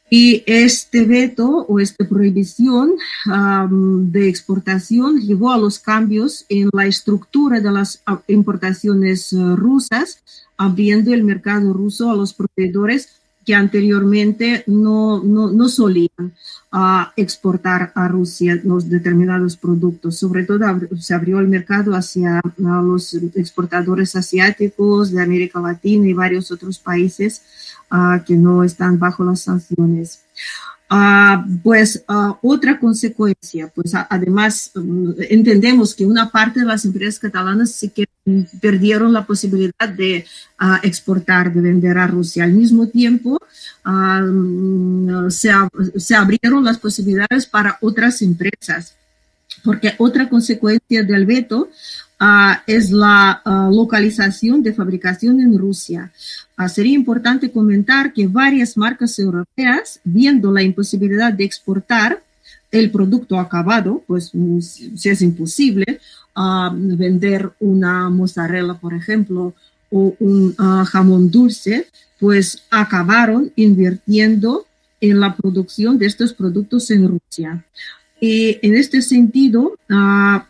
Y 0.10 0.43
este 0.48 1.05
veto 1.05 1.48
o 1.70 1.79
esta 1.79 2.03
prohibición 2.05 2.96
de 4.12 4.27
exportación 4.27 5.22
llevó 5.22 5.53
a 5.53 5.58
los 5.58 5.79
cambios 5.79 6.46
en 6.50 6.67
la 6.74 6.86
estructura 6.86 7.62
de 7.62 7.72
las 7.72 8.03
importaciones 8.27 9.34
rusas, 9.55 10.22
abriendo 10.61 11.11
el 11.11 11.23
mercado 11.23 11.73
ruso 11.73 12.11
a 12.11 12.15
los 12.15 12.33
proveedores 12.33 13.09
que 13.43 13.55
anteriormente 13.55 14.63
no, 14.67 15.23
no, 15.23 15.67
solían 15.67 16.33
exportar 17.15 17.91
a 17.95 18.07
Rusia 18.07 18.61
los 18.63 18.87
determinados 18.87 19.57
productos. 19.57 20.19
Sobre 20.19 20.43
todo 20.43 20.59
se 20.99 21.15
abrió 21.15 21.39
el 21.39 21.47
mercado 21.47 21.95
hacia 21.95 22.39
los 22.57 23.15
exportadores 23.35 24.15
asiáticos 24.15 25.11
de 25.11 25.23
América 25.23 25.59
Latina 25.59 26.07
y 26.07 26.13
varios 26.13 26.51
otros 26.51 26.77
países 26.77 27.41
que 28.27 28.35
no 28.35 28.63
están 28.63 28.99
bajo 28.99 29.23
las 29.23 29.41
sanciones. 29.41 30.21
Uh, 30.91 31.62
pues 31.63 32.03
uh, 32.10 32.33
otra 32.41 32.77
consecuencia, 32.77 33.71
pues 33.74 33.93
además 34.10 34.71
um, 34.75 35.15
entendemos 35.29 35.95
que 35.95 36.05
una 36.05 36.29
parte 36.29 36.60
de 36.60 36.65
las 36.65 36.83
empresas 36.83 37.17
catalanas 37.17 37.71
sí 37.71 37.88
que 37.88 38.10
perdieron 38.60 39.13
la 39.13 39.25
posibilidad 39.25 39.88
de 39.88 40.25
uh, 40.60 40.86
exportar, 40.86 41.53
de 41.53 41.62
vender 41.62 41.98
a 41.98 42.07
Rusia. 42.07 42.43
Al 42.43 42.51
mismo 42.51 42.88
tiempo, 42.88 43.39
se, 45.29 45.50
se, 45.95 46.13
abrieron 46.13 46.65
las 46.65 46.77
posibilidades 46.77 47.45
para 47.45 47.77
otras 47.79 48.21
empresas, 48.21 48.93
porque 49.63 49.95
otra 49.98 50.27
consecuencia 50.27 51.03
del 51.03 51.25
veto 51.25 51.69
es 52.67 52.91
la 52.91 53.41
localización 53.71 54.61
de 54.61 54.73
fabricación 54.73 55.39
en 55.41 55.57
Rusia. 55.57 56.11
Ah, 56.61 56.69
sería 56.69 56.93
importante 56.93 57.51
comentar 57.51 58.13
que 58.13 58.27
varias 58.27 58.77
marcas 58.77 59.17
europeas, 59.17 59.99
viendo 60.03 60.51
la 60.51 60.61
imposibilidad 60.61 61.33
de 61.33 61.43
exportar 61.43 62.21
el 62.71 62.91
producto 62.91 63.39
acabado, 63.39 64.03
pues 64.05 64.29
mm, 64.31 64.59
si 64.61 65.09
es 65.09 65.21
imposible, 65.23 65.99
ah, 66.35 66.71
vender 66.73 67.51
una 67.59 68.09
mozzarella, 68.09 68.75
por 68.75 68.93
ejemplo, 68.93 69.55
o 69.89 70.15
un 70.19 70.53
ah, 70.59 70.85
jamón 70.87 71.31
dulce, 71.31 71.87
pues 72.19 72.63
acabaron 72.69 73.51
invirtiendo 73.55 74.67
en 75.01 75.19
la 75.19 75.35
producción 75.35 75.98
de 75.98 76.05
estos 76.05 76.31
productos 76.31 76.91
en 76.91 77.07
Rusia. 77.07 77.65
Y 78.22 78.60
en 78.62 78.75
este 78.75 79.01
sentido, 79.01 79.75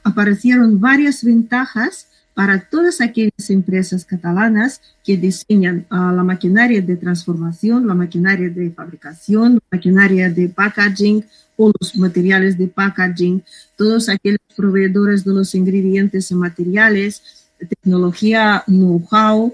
aparecieron 0.03 0.79
varias 0.79 1.23
ventajas 1.23 2.07
para 2.33 2.59
todas 2.69 3.01
aquellas 3.01 3.49
empresas 3.49 4.05
catalanas 4.05 4.81
que 5.03 5.17
diseñan 5.17 5.85
uh, 5.91 6.11
la 6.15 6.23
maquinaria 6.23 6.81
de 6.81 6.95
transformación, 6.95 7.87
la 7.87 7.93
maquinaria 7.93 8.49
de 8.49 8.71
fabricación, 8.71 9.55
la 9.55 9.77
maquinaria 9.77 10.29
de 10.29 10.47
packaging 10.49 11.25
o 11.57 11.71
los 11.79 11.95
materiales 11.95 12.57
de 12.57 12.67
packaging, 12.67 13.43
todos 13.75 14.09
aquellos 14.09 14.39
proveedores 14.55 15.23
de 15.23 15.33
los 15.33 15.53
ingredientes 15.55 16.31
y 16.31 16.35
materiales, 16.35 17.21
tecnología, 17.69 18.63
know-how, 18.65 19.53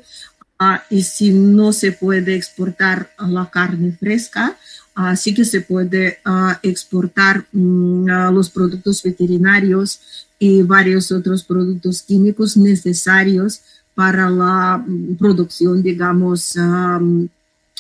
uh, 0.60 0.78
y 0.90 1.04
si 1.04 1.32
no 1.32 1.74
se 1.74 1.92
puede 1.92 2.36
exportar 2.36 3.12
la 3.20 3.50
carne 3.50 3.92
fresca, 3.92 4.56
Así 4.98 5.32
que 5.32 5.46
se 5.46 5.62
puede 5.62 6.18
uh, 6.26 6.58
exportar 6.64 7.46
uh, 7.54 8.32
los 8.32 8.50
productos 8.50 9.04
veterinarios 9.04 10.28
y 10.40 10.64
varios 10.64 11.12
otros 11.12 11.44
productos 11.44 12.02
químicos 12.02 12.58
necesarios 12.58 13.62
para 13.94 14.28
la 14.32 14.84
producción, 15.20 15.84
digamos, 15.84 16.58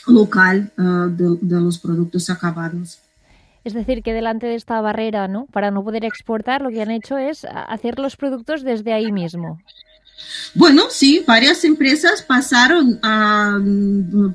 local 0.06 0.72
uh, 0.78 1.10
de, 1.10 1.38
de, 1.42 1.60
los 1.60 1.80
productos 1.80 2.30
acabados. 2.30 3.00
Es 3.64 3.74
decir, 3.74 4.04
que 4.04 4.14
delante 4.14 4.46
de 4.46 4.54
esta 4.54 4.80
barrera, 4.80 5.28
¿no? 5.28 5.48
Para 5.48 5.72
no 5.72 5.84
poder 5.84 6.06
exportar, 6.06 6.62
lo 6.62 6.70
que 6.70 6.84
han 6.84 6.92
hecho 6.92 7.18
es 7.18 7.46
hacer 7.46 7.98
los 7.98 8.16
productos 8.16 8.62
desde 8.64 8.94
ahí 8.94 9.12
mismo. 9.12 9.58
Bueno, 10.54 10.84
sí, 10.90 11.24
varias 11.26 11.64
empresas 11.64 12.24
pasaron 12.24 13.00
a, 13.04 13.60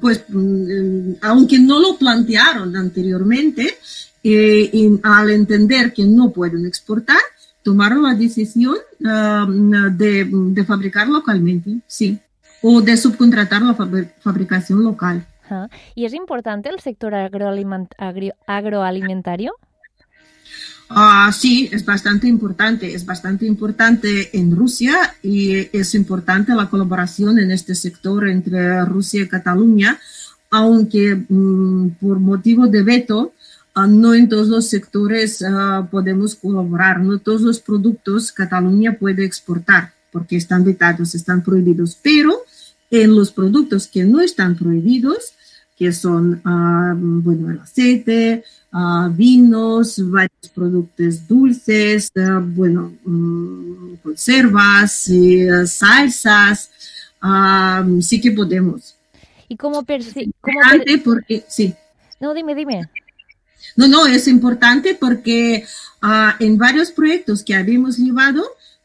pues, 0.00 0.24
mm, 0.28 1.14
aunque 1.22 1.58
no 1.58 1.80
lo 1.80 1.96
plantearon 1.96 2.76
anteriormente, 2.76 3.78
eh, 4.24 4.98
al 5.02 5.30
entender 5.30 5.92
que 5.92 6.04
no 6.04 6.30
pueden 6.30 6.66
exportar, 6.66 7.18
tomaron 7.62 8.02
la 8.02 8.14
decisión 8.14 8.76
um, 9.00 9.70
de, 9.96 10.64
fabricar 10.66 11.08
localmente, 11.08 11.78
sí, 11.86 12.18
o 12.60 12.80
de 12.80 12.96
subcontratar 12.96 13.62
la 13.62 13.74
fabricación 14.20 14.84
local. 14.84 15.26
¿Y 15.94 16.06
es 16.06 16.14
importante 16.14 16.70
el 16.70 16.80
sector 16.80 17.14
agroalimentario? 17.14 19.54
Ah, 20.94 21.30
sí, 21.32 21.70
es 21.72 21.86
bastante 21.86 22.28
importante, 22.28 22.94
es 22.94 23.06
bastante 23.06 23.46
importante 23.46 24.36
en 24.36 24.54
Rusia 24.54 25.14
y 25.22 25.68
es 25.76 25.94
importante 25.94 26.54
la 26.54 26.68
colaboración 26.68 27.38
en 27.38 27.50
este 27.50 27.74
sector 27.74 28.28
entre 28.28 28.84
Rusia 28.84 29.22
y 29.22 29.28
Cataluña, 29.28 29.98
aunque 30.50 31.24
mm, 31.28 31.92
por 32.00 32.20
motivo 32.20 32.66
de 32.66 32.82
veto 32.82 33.32
ah, 33.74 33.86
no 33.86 34.12
en 34.12 34.28
todos 34.28 34.48
los 34.48 34.68
sectores 34.68 35.42
ah, 35.42 35.88
podemos 35.90 36.34
colaborar, 36.34 37.00
no 37.00 37.18
todos 37.18 37.40
los 37.40 37.60
productos 37.60 38.30
Cataluña 38.30 38.98
puede 38.98 39.24
exportar 39.24 39.94
porque 40.10 40.36
están 40.36 40.62
vetados, 40.62 41.14
están 41.14 41.42
prohibidos, 41.42 41.98
pero 42.02 42.42
en 42.90 43.16
los 43.16 43.32
productos 43.32 43.88
que 43.88 44.04
no 44.04 44.20
están 44.20 44.56
prohibidos, 44.56 45.32
que 45.78 45.90
son, 45.90 46.42
bueno, 47.24 47.50
el 47.50 47.58
aceite, 47.60 48.44
vinos, 49.10 50.10
varios 50.10 50.48
productos 50.54 51.28
dulces, 51.28 52.10
eh, 52.14 52.20
bueno, 52.40 52.92
mm, 53.04 53.96
conservas, 54.02 55.08
eh, 55.08 55.66
salsas, 55.66 56.70
sí 58.00 58.20
que 58.20 58.32
podemos. 58.32 58.96
¿Y 59.48 59.56
cómo, 59.56 59.84
porque, 61.04 61.44
sí. 61.48 61.74
No, 62.20 62.32
dime, 62.32 62.54
dime. 62.54 62.88
No, 63.76 63.86
no, 63.86 64.06
es 64.06 64.26
importante 64.26 64.94
porque 64.94 65.66
ah, 66.00 66.36
en 66.40 66.56
varios 66.56 66.90
proyectos 66.90 67.42
que 67.42 67.54
habíamos 67.54 67.98
llevado, 67.98 68.44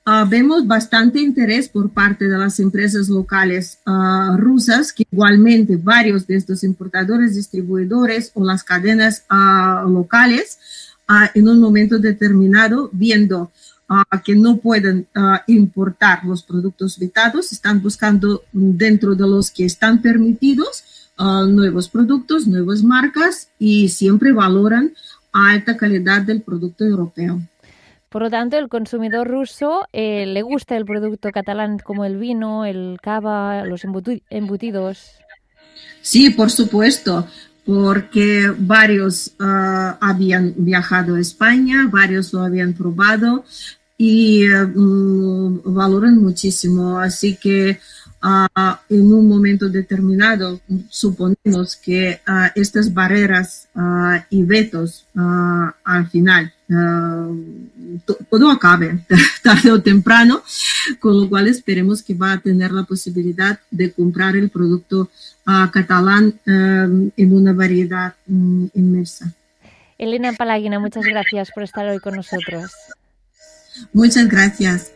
Ah, 0.10 0.24
vemos 0.24 0.66
bastante 0.66 1.20
interés 1.20 1.68
por 1.68 1.90
parte 1.90 2.30
de 2.30 2.38
las 2.38 2.62
empresas 2.62 3.10
locales 3.10 3.80
ah, 3.86 4.38
rusas, 4.40 4.94
que 4.94 5.04
igualmente 5.12 5.76
varios 5.76 6.26
de 6.26 6.38
estos 6.38 6.64
importadores, 6.64 7.36
distribuidores 7.36 8.32
o 8.34 8.42
las 8.42 8.64
cadenas 8.64 9.26
ah, 9.28 9.86
locales, 9.86 10.60
en 11.34 11.50
un 11.50 11.60
momento 11.60 12.00
determinado, 12.00 12.90
viendo 12.94 13.52
que 14.26 14.36
no 14.36 14.58
pueden 14.58 15.08
importar 15.48 16.26
los 16.26 16.44
productos 16.44 17.00
vetados, 17.00 17.54
están 17.54 17.82
buscando 17.82 18.44
dentro 18.52 19.16
de 19.16 19.26
los 19.26 19.50
que 19.50 19.64
están 19.64 20.02
permitidos 20.02 20.84
nuevos 21.18 21.88
productos, 21.88 22.46
nuevas 22.46 22.84
marcas 22.84 23.48
y 23.58 23.88
siempre 23.88 24.34
valoran 24.34 24.94
alta 25.32 25.78
calidad 25.78 26.24
del 26.24 26.42
producto 26.42 26.84
europeo. 26.84 27.42
Por 28.10 28.22
lo 28.22 28.30
tanto, 28.30 28.58
el 28.58 28.70
consumidor 28.70 29.28
ruso 29.28 29.88
eh, 29.92 30.26
le 30.26 30.42
gusta 30.42 30.78
el 30.78 30.86
producto 30.86 31.30
catalán 31.32 31.78
como 31.80 32.06
el 32.06 32.18
vino, 32.18 32.66
el 32.66 32.98
cava, 33.02 33.66
los 33.66 33.84
embutidos. 34.30 35.12
Sí, 36.02 36.30
por 36.30 36.50
supuesto, 36.50 37.28
porque 37.66 38.54
varios 38.58 39.34
ah, 39.40 39.98
habían 40.00 40.54
viajado 40.56 41.16
a 41.16 41.20
España, 41.20 41.90
varios 41.92 42.32
lo 42.32 42.42
habían 42.42 42.74
probado 42.74 43.44
y 43.98 44.46
mm, 44.48 45.74
valoran 45.74 46.22
muchísimo. 46.22 47.00
Así 47.00 47.36
que 47.36 47.80
uh, 48.28 48.76
en 48.90 49.14
un 49.14 49.28
momento 49.28 49.70
determinado 49.70 50.60
suponemos 50.90 51.76
que 51.76 52.20
uh, 52.28 52.52
estas 52.56 52.94
barreras 52.94 53.68
uh, 53.76 54.20
y 54.30 54.44
vetos 54.44 55.06
al 55.16 56.10
final 56.10 56.54
todo 58.30 58.52
acabe 58.52 59.00
tarde 59.44 59.72
o 59.72 59.82
temprano, 59.82 60.44
con 61.00 61.20
lo 61.20 61.30
cual 61.30 61.48
esperemos 61.48 62.04
que 62.04 62.14
va 62.14 62.34
a 62.34 62.40
tener 62.40 62.72
la 62.72 62.84
posibilidad 62.84 63.58
de 63.72 63.94
comprar 63.94 64.36
el 64.36 64.50
producto 64.50 65.10
catalán 65.72 66.38
en 66.46 67.34
una 67.34 67.54
variedad 67.54 68.16
um, 68.28 68.70
inmersa. 68.74 69.34
Elena 69.98 70.34
Palagina, 70.34 70.78
muchas 70.78 71.06
gracias 71.06 71.52
por 71.52 71.64
estar 71.64 71.88
hoy 71.88 72.00
con 72.00 72.16
nosotros. 72.16 72.70
Muchas 73.94 74.28
gracias. 74.28 74.92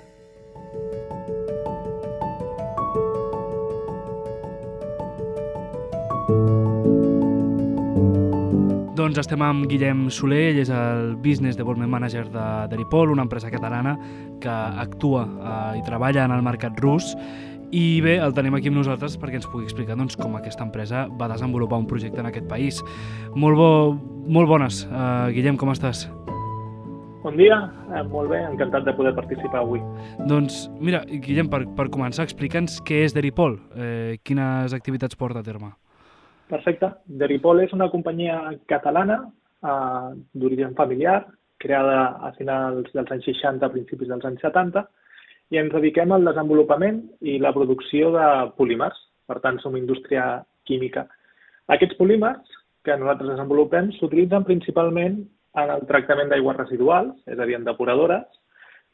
Doncs 8.91 9.21
estem 9.21 9.39
amb 9.45 9.69
Guillem 9.71 10.09
Soler, 10.11 10.49
ell 10.49 10.57
és 10.65 10.69
el 10.75 11.13
Business 11.23 11.55
Development 11.55 11.89
Manager 11.89 12.25
de 12.27 12.47
Deripol, 12.73 13.13
una 13.13 13.23
empresa 13.23 13.47
catalana 13.49 13.93
que 14.43 14.51
actua 14.51 15.23
eh, 15.23 15.79
i 15.79 15.85
treballa 15.85 16.25
en 16.27 16.35
el 16.35 16.43
mercat 16.43 16.75
rus 16.83 17.13
i 17.71 18.01
bé, 18.03 18.17
el 18.19 18.33
tenim 18.35 18.57
aquí 18.57 18.67
amb 18.67 18.81
nosaltres 18.81 19.15
perquè 19.19 19.39
ens 19.39 19.47
pugui 19.47 19.63
explicar 19.63 19.95
doncs, 19.95 20.17
com 20.19 20.35
aquesta 20.35 20.65
empresa 20.67 21.05
va 21.19 21.29
desenvolupar 21.31 21.79
un 21.79 21.87
projecte 21.87 22.19
en 22.19 22.27
aquest 22.27 22.49
país. 22.51 22.81
Molt, 23.31 23.55
bo, 23.55 23.69
molt 24.27 24.51
bones. 24.51 24.83
Uh, 24.89 25.31
Guillem, 25.31 25.55
com 25.55 25.71
estàs? 25.71 26.09
Bon 27.21 27.37
dia, 27.37 27.61
eh, 27.93 28.01
molt 28.09 28.31
bé, 28.33 28.41
encantat 28.49 28.83
de 28.83 28.95
poder 28.97 29.13
participar 29.15 29.61
avui. 29.61 29.79
Doncs 30.27 30.65
mira, 30.81 31.03
Guillem, 31.05 31.47
per, 31.53 31.63
per 31.77 31.87
començar, 31.93 32.25
explica'ns 32.27 32.81
què 32.83 33.05
és 33.05 33.15
Deripol, 33.15 33.55
eh, 33.77 34.17
quines 34.25 34.75
activitats 34.75 35.15
porta 35.15 35.39
a 35.39 35.47
terme. 35.47 35.71
Perfecte. 36.51 36.89
Deripol 37.21 37.63
és 37.63 37.71
una 37.75 37.87
companyia 37.93 38.37
catalana 38.67 39.21
eh, 39.23 40.09
d'origen 40.35 40.75
familiar, 40.75 41.21
creada 41.63 42.17
a 42.27 42.33
finals 42.35 42.89
dels 42.95 43.13
anys 43.15 43.29
60, 43.29 43.63
a 43.63 43.71
principis 43.71 44.09
dels 44.11 44.25
anys 44.27 44.43
70, 44.43 44.83
i 45.51 45.59
ens 45.61 45.71
dediquem 45.71 46.11
al 46.11 46.27
desenvolupament 46.27 47.03
i 47.21 47.37
la 47.39 47.53
producció 47.55 48.11
de 48.15 48.27
polímers. 48.57 48.97
Per 49.31 49.37
tant, 49.39 49.61
som 49.63 49.77
indústria 49.79 50.41
química. 50.67 51.05
Aquests 51.71 51.95
polímers 51.95 52.57
que 52.83 52.97
nosaltres 52.99 53.29
desenvolupem 53.31 53.91
s'utilitzen 53.95 54.43
principalment 54.43 55.21
en 55.61 55.71
el 55.71 55.85
tractament 55.87 56.31
d'aigües 56.31 56.57
residuals, 56.57 57.13
és 57.31 57.39
a 57.39 57.47
dir, 57.47 57.55
en 57.55 57.67
depuradores, 57.67 58.25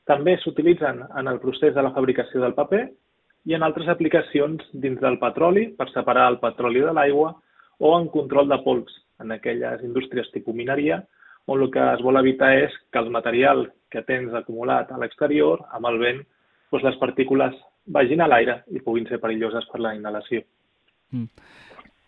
també 0.06 0.36
s'utilitzen 0.44 1.02
en 1.08 1.32
el 1.32 1.40
procés 1.42 1.74
de 1.74 1.84
la 1.84 1.94
fabricació 1.96 2.44
del 2.44 2.54
paper 2.58 2.84
i 3.50 3.56
en 3.58 3.66
altres 3.66 3.90
aplicacions 3.90 4.62
dins 4.74 5.02
del 5.02 5.18
petroli 5.22 5.68
per 5.80 5.90
separar 5.90 6.28
el 6.32 6.40
petroli 6.44 6.84
de 6.86 6.94
l'aigua 6.94 7.34
o 7.80 7.94
en 8.00 8.08
control 8.14 8.50
de 8.50 8.58
pols 8.66 8.94
en 9.22 9.32
aquelles 9.32 9.84
indústries 9.84 10.30
tipus 10.34 10.56
mineria, 10.56 11.04
on 11.48 11.62
el 11.64 11.72
que 11.72 11.84
es 11.94 12.04
vol 12.04 12.20
evitar 12.20 12.52
és 12.60 12.74
que 12.92 13.00
el 13.00 13.10
material 13.14 13.68
que 13.92 14.04
tens 14.04 14.34
acumulat 14.36 14.92
a 14.92 15.00
l'exterior, 15.00 15.64
amb 15.72 15.88
el 15.90 16.00
vent, 16.02 16.20
doncs 16.72 16.84
les 16.84 17.00
partícules 17.00 17.56
vagin 17.88 18.22
a 18.22 18.28
l'aire 18.28 18.62
i 18.76 18.84
puguin 18.84 19.08
ser 19.08 19.22
perilloses 19.24 19.66
per 19.72 19.80
la 19.80 19.96
inhalació. 19.96 20.44
Mm. 21.16 21.30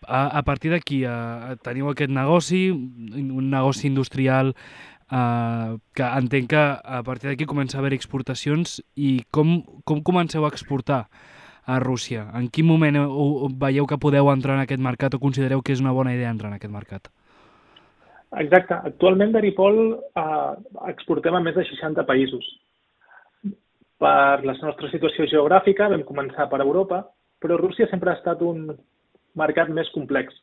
A, 0.06 0.20
a 0.40 0.42
partir 0.44 0.72
d'aquí, 0.72 1.02
uh, 1.08 1.56
teniu 1.64 1.90
aquest 1.90 2.12
negoci, 2.12 2.68
un 2.72 3.50
negoci 3.52 3.86
industrial 3.88 4.52
uh, 4.52 5.76
que 5.96 6.06
entenc 6.20 6.52
que 6.52 6.60
a 6.60 7.02
partir 7.04 7.30
d'aquí 7.30 7.48
comença 7.48 7.78
a 7.78 7.80
haver 7.80 7.94
exportacions 7.96 8.80
i 8.96 9.20
com, 9.32 9.60
com 9.84 10.04
comenceu 10.04 10.44
a 10.44 10.52
exportar 10.52 11.06
a 11.66 11.78
Rússia. 11.78 12.26
En 12.34 12.48
quin 12.48 12.66
moment 12.66 12.96
veieu 13.60 13.86
que 13.86 13.98
podeu 14.00 14.30
entrar 14.32 14.56
en 14.56 14.64
aquest 14.64 14.82
mercat 14.82 15.14
o 15.14 15.22
considereu 15.22 15.62
que 15.62 15.72
és 15.72 15.80
una 15.80 15.94
bona 15.96 16.14
idea 16.14 16.30
entrar 16.30 16.50
en 16.50 16.58
aquest 16.58 16.72
mercat? 16.72 17.10
Exacte. 18.40 18.74
Actualment 18.92 19.32
Deripol 19.34 19.80
eh, 19.94 20.52
exportem 20.92 21.34
a 21.34 21.42
més 21.42 21.56
de 21.56 21.64
60 21.66 22.06
països. 22.06 22.46
Per 24.00 24.44
la 24.46 24.54
nostra 24.62 24.88
situació 24.92 25.26
geogràfica 25.28 25.90
vam 25.92 26.06
començar 26.08 26.48
per 26.48 26.62
Europa, 26.62 27.02
però 27.42 27.58
Rússia 27.58 27.88
sempre 27.90 28.12
ha 28.12 28.18
estat 28.20 28.40
un 28.42 28.70
mercat 29.36 29.68
més 29.68 29.90
complex 29.94 30.34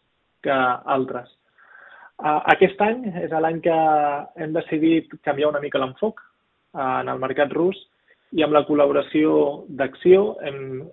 que 0.45 0.53
altres. 0.85 1.29
Uh, 2.17 2.41
aquest 2.49 2.79
any 2.81 3.03
és 3.21 3.33
l'any 3.33 3.59
que 3.61 3.73
hem 4.41 4.53
decidit 4.55 5.11
canviar 5.25 5.51
una 5.51 5.61
mica 5.61 5.77
l'enfoc 5.77 6.23
uh, 6.23 7.01
en 7.03 7.11
el 7.13 7.19
mercat 7.21 7.51
rus 7.53 7.77
i 8.33 8.41
amb 8.41 8.55
la 8.57 8.63
col·laboració 8.65 9.35
d'Acció 9.69 10.31
hem 10.41 10.87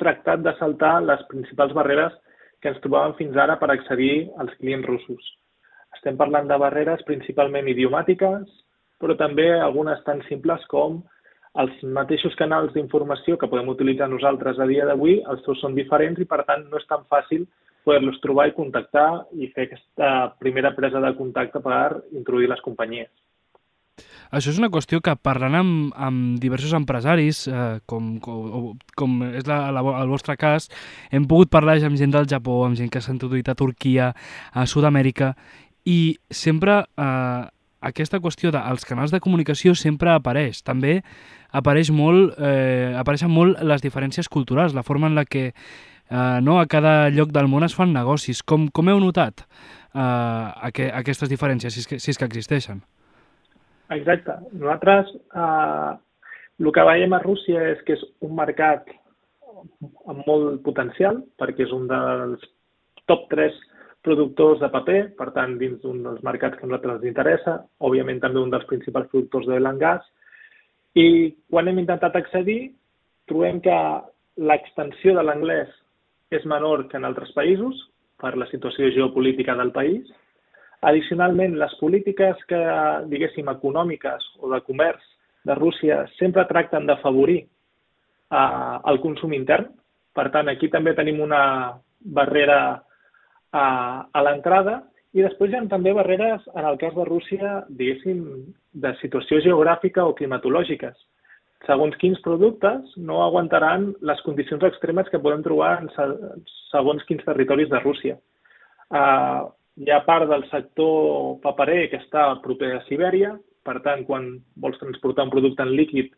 tractat 0.00 0.42
de 0.46 0.54
saltar 0.58 0.96
les 1.04 1.22
principals 1.30 1.76
barreres 1.76 2.16
que 2.60 2.72
ens 2.72 2.80
trobàvem 2.84 3.16
fins 3.20 3.36
ara 3.44 3.56
per 3.60 3.70
accedir 3.72 4.30
als 4.42 4.52
clients 4.60 4.88
russos. 4.88 5.30
Estem 5.96 6.18
parlant 6.20 6.48
de 6.48 6.58
barreres 6.60 7.04
principalment 7.08 7.68
idiomàtiques, 7.72 8.44
però 9.00 9.16
també 9.16 9.48
algunes 9.56 10.02
tan 10.04 10.20
simples 10.28 10.64
com 10.72 11.00
els 11.60 11.80
mateixos 11.96 12.36
canals 12.38 12.72
d'informació 12.74 13.36
que 13.38 13.48
podem 13.50 13.72
utilitzar 13.72 14.08
nosaltres 14.10 14.60
a 14.60 14.68
dia 14.70 14.86
d'avui, 14.86 15.18
els 15.32 15.42
seus 15.46 15.58
són 15.64 15.74
diferents 15.74 16.20
i, 16.20 16.28
per 16.28 16.44
tant, 16.46 16.68
no 16.70 16.78
és 16.78 16.86
tan 16.90 17.02
fàcil 17.10 17.48
poder-los 17.84 18.20
trobar 18.22 18.46
i 18.50 18.54
contactar 18.54 19.08
i 19.32 19.48
fer 19.54 19.66
aquesta 19.66 20.10
primera 20.38 20.74
presa 20.76 21.00
de 21.02 21.14
contacte 21.18 21.62
per 21.64 22.02
introduir 22.12 22.50
les 22.52 22.62
companyies. 22.66 23.10
Això 24.30 24.52
és 24.52 24.58
una 24.60 24.70
qüestió 24.70 25.00
que 25.02 25.16
parlant 25.18 25.56
amb, 25.58 25.94
amb 25.98 26.38
diversos 26.42 26.74
empresaris, 26.76 27.46
eh, 27.50 27.80
com, 27.90 28.12
com, 28.22 28.74
com 28.96 29.16
és 29.30 29.48
la, 29.50 29.62
la, 29.74 29.82
el 30.02 30.12
vostre 30.12 30.36
cas, 30.38 30.70
hem 31.10 31.26
pogut 31.30 31.50
parlar 31.50 31.78
amb 31.84 31.98
gent 31.98 32.14
del 32.14 32.28
Japó, 32.30 32.60
amb 32.66 32.78
gent 32.78 32.92
que 32.92 33.02
s'ha 33.02 33.14
introduït 33.16 33.50
a 33.50 33.56
Turquia, 33.58 34.12
a 34.52 34.66
Sud-amèrica, 34.70 35.34
i 35.88 36.18
sempre 36.30 36.84
eh, 36.84 37.48
aquesta 37.80 38.20
qüestió 38.20 38.52
dels 38.52 38.84
canals 38.84 39.10
de 39.10 39.20
comunicació 39.24 39.74
sempre 39.74 40.12
apareix. 40.12 40.62
També 40.62 41.00
apareix 41.56 41.90
molt, 41.90 42.36
eh, 42.38 42.94
apareixen 43.00 43.32
molt 43.32 43.62
les 43.64 43.82
diferències 43.82 44.28
culturals, 44.28 44.76
la 44.76 44.84
forma 44.84 45.08
en 45.08 45.16
la 45.16 45.24
que 45.24 45.48
eh, 46.10 46.38
no, 46.42 46.60
a 46.60 46.66
cada 46.66 47.08
lloc 47.10 47.32
del 47.32 47.48
món 47.48 47.64
es 47.64 47.74
fan 47.74 47.94
negocis. 47.96 48.44
Com, 48.44 48.68
com 48.68 48.88
heu 48.92 49.00
notat 49.00 49.42
eh, 49.42 50.00
aqu 50.00 50.90
aquestes 50.92 51.32
diferències, 51.32 51.74
si 51.74 51.84
és 51.84 51.90
que, 51.90 51.98
si 51.98 52.12
és 52.12 52.20
que 52.20 52.28
existeixen? 52.28 52.84
Exacte. 53.90 54.36
Nosaltres 54.52 55.10
eh, 55.16 55.92
el 56.60 56.72
que 56.76 56.86
veiem 56.86 57.16
a 57.16 57.22
Rússia 57.24 57.62
és 57.72 57.82
que 57.86 57.96
és 57.98 58.04
un 58.26 58.36
mercat 58.38 58.88
amb 60.08 60.22
molt 60.26 60.62
potencial, 60.64 61.20
perquè 61.40 61.66
és 61.66 61.74
un 61.76 61.88
dels 61.90 62.44
top 63.10 63.26
3 63.32 63.56
productors 64.06 64.60
de 64.62 64.70
paper, 64.72 65.00
per 65.18 65.28
tant, 65.36 65.58
dins 65.60 65.80
d'un 65.82 66.00
dels 66.04 66.22
mercats 66.24 66.56
que 66.56 66.64
a 66.64 66.68
nosaltres 66.68 67.00
ens 67.00 67.10
interessa, 67.10 67.56
òbviament 67.84 68.20
també 68.22 68.40
un 68.40 68.52
dels 68.52 68.64
principals 68.70 69.10
productors 69.12 69.48
de 69.50 69.58
gas, 69.82 70.06
i 70.96 71.34
quan 71.50 71.68
hem 71.68 71.82
intentat 71.82 72.16
accedir, 72.16 72.72
trobem 73.28 73.60
que 73.60 73.76
l'extensió 74.36 75.14
de 75.14 75.22
l'anglès 75.22 75.68
és 76.30 76.46
menor 76.46 76.88
que 76.88 76.96
en 76.96 77.04
altres 77.04 77.30
països, 77.36 77.76
per 78.20 78.36
la 78.36 78.46
situació 78.50 78.90
geopolítica 78.92 79.54
del 79.56 79.72
país, 79.72 80.08
Addicionalment, 80.80 81.58
les 81.60 81.72
polítiques 81.80 82.38
que, 82.48 82.60
diguéssim, 83.12 83.50
econòmiques 83.52 84.24
o 84.40 84.52
de 84.54 84.60
comerç 84.64 85.02
de 85.44 85.56
Rússia 85.58 86.04
sempre 86.16 86.46
tracten 86.48 86.86
d'afavorir 86.88 87.40
eh, 87.42 88.76
el 88.92 89.00
consum 89.04 89.34
intern. 89.36 89.68
Per 90.16 90.28
tant, 90.34 90.48
aquí 90.48 90.70
també 90.72 90.94
tenim 90.96 91.20
una 91.20 91.42
barrera 92.00 92.60
a, 93.52 93.64
a 94.08 94.22
l'entrada 94.24 94.80
i 95.12 95.24
després 95.24 95.50
hi 95.50 95.58
ha 95.58 95.66
també 95.70 95.92
barreres, 95.94 96.42
en 96.54 96.66
el 96.66 96.76
cas 96.78 96.94
de 96.94 97.04
Rússia, 97.08 97.54
diguéssim, 97.68 98.20
de 98.72 98.92
situació 99.00 99.40
geogràfica 99.42 100.04
o 100.06 100.14
climatològiques. 100.14 100.94
Segons 101.66 101.96
quins 102.00 102.20
productes 102.24 102.94
no 102.96 103.18
aguantaran 103.24 103.90
les 104.06 104.20
condicions 104.26 104.62
extremes 104.68 105.10
que 105.10 105.20
podem 105.20 105.42
trobar 105.44 105.72
en 105.82 105.90
segons 106.70 107.02
quins 107.08 107.26
territoris 107.26 107.68
de 107.72 107.80
Rússia. 107.82 108.16
Uh, 108.90 109.50
hi 109.80 109.90
ha 109.90 110.02
part 110.04 110.28
del 110.28 110.42
sector 110.50 111.38
paperer 111.44 111.86
que 111.88 112.00
està 112.02 112.26
proper 112.44 112.74
a 112.76 112.82
Sibèria, 112.88 113.32
per 113.64 113.78
tant, 113.84 114.02
quan 114.08 114.26
vols 114.60 114.80
transportar 114.80 115.24
un 115.24 115.32
producte 115.32 115.64
en 115.64 115.72
líquid, 115.76 116.10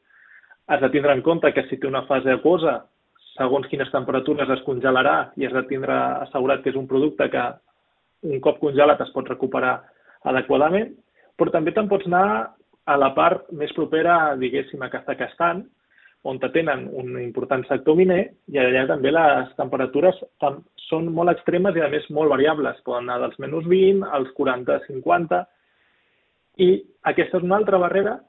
has 0.66 0.82
de 0.82 0.90
tindre 0.90 1.14
en 1.14 1.22
compte 1.22 1.50
que 1.54 1.64
si 1.68 1.78
té 1.78 1.86
una 1.86 2.02
fase 2.08 2.32
aquosa, 2.34 2.80
segons 3.36 3.68
quines 3.70 3.90
temperatures 3.94 4.50
es 4.54 4.62
congelarà 4.66 5.16
i 5.38 5.46
has 5.46 5.54
de 5.54 5.62
tindre 5.70 5.94
assegurat 6.26 6.62
que 6.62 6.72
és 6.72 6.78
un 6.78 6.88
producte 6.90 7.28
que 7.30 7.44
un 8.32 8.42
cop 8.42 8.58
congelat 8.62 9.00
es 9.02 9.12
pot 9.14 9.30
recuperar 9.30 9.76
adequadament, 10.30 10.92
però 11.38 11.54
també 11.54 11.74
te'n 11.74 11.90
pots 11.90 12.06
anar 12.10 12.26
a 12.86 12.98
la 12.98 13.12
part 13.14 13.46
més 13.54 13.72
propera, 13.78 14.34
diguéssim, 14.38 14.82
a 14.82 14.90
Kazakhstan, 14.90 15.64
on 16.22 16.38
tenen 16.38 16.84
un 16.94 17.16
important 17.18 17.64
sector 17.66 17.96
miner 17.98 18.20
i 18.52 18.58
allà 18.62 18.84
també 18.86 19.10
les 19.10 19.48
temperatures 19.58 20.18
són 20.88 21.08
molt 21.14 21.32
extremes 21.32 21.76
i 21.76 21.82
a 21.82 21.90
més 21.90 22.06
molt 22.14 22.30
variables. 22.30 22.78
Poden 22.86 23.08
anar 23.08 23.18
dels 23.24 23.38
menys 23.42 23.66
20 23.66 24.06
als 24.18 24.30
40-50 24.38 25.42
i 26.62 26.68
aquesta 27.10 27.40
és 27.40 27.46
una 27.46 27.58
altra 27.58 27.80
barrera 27.82 28.20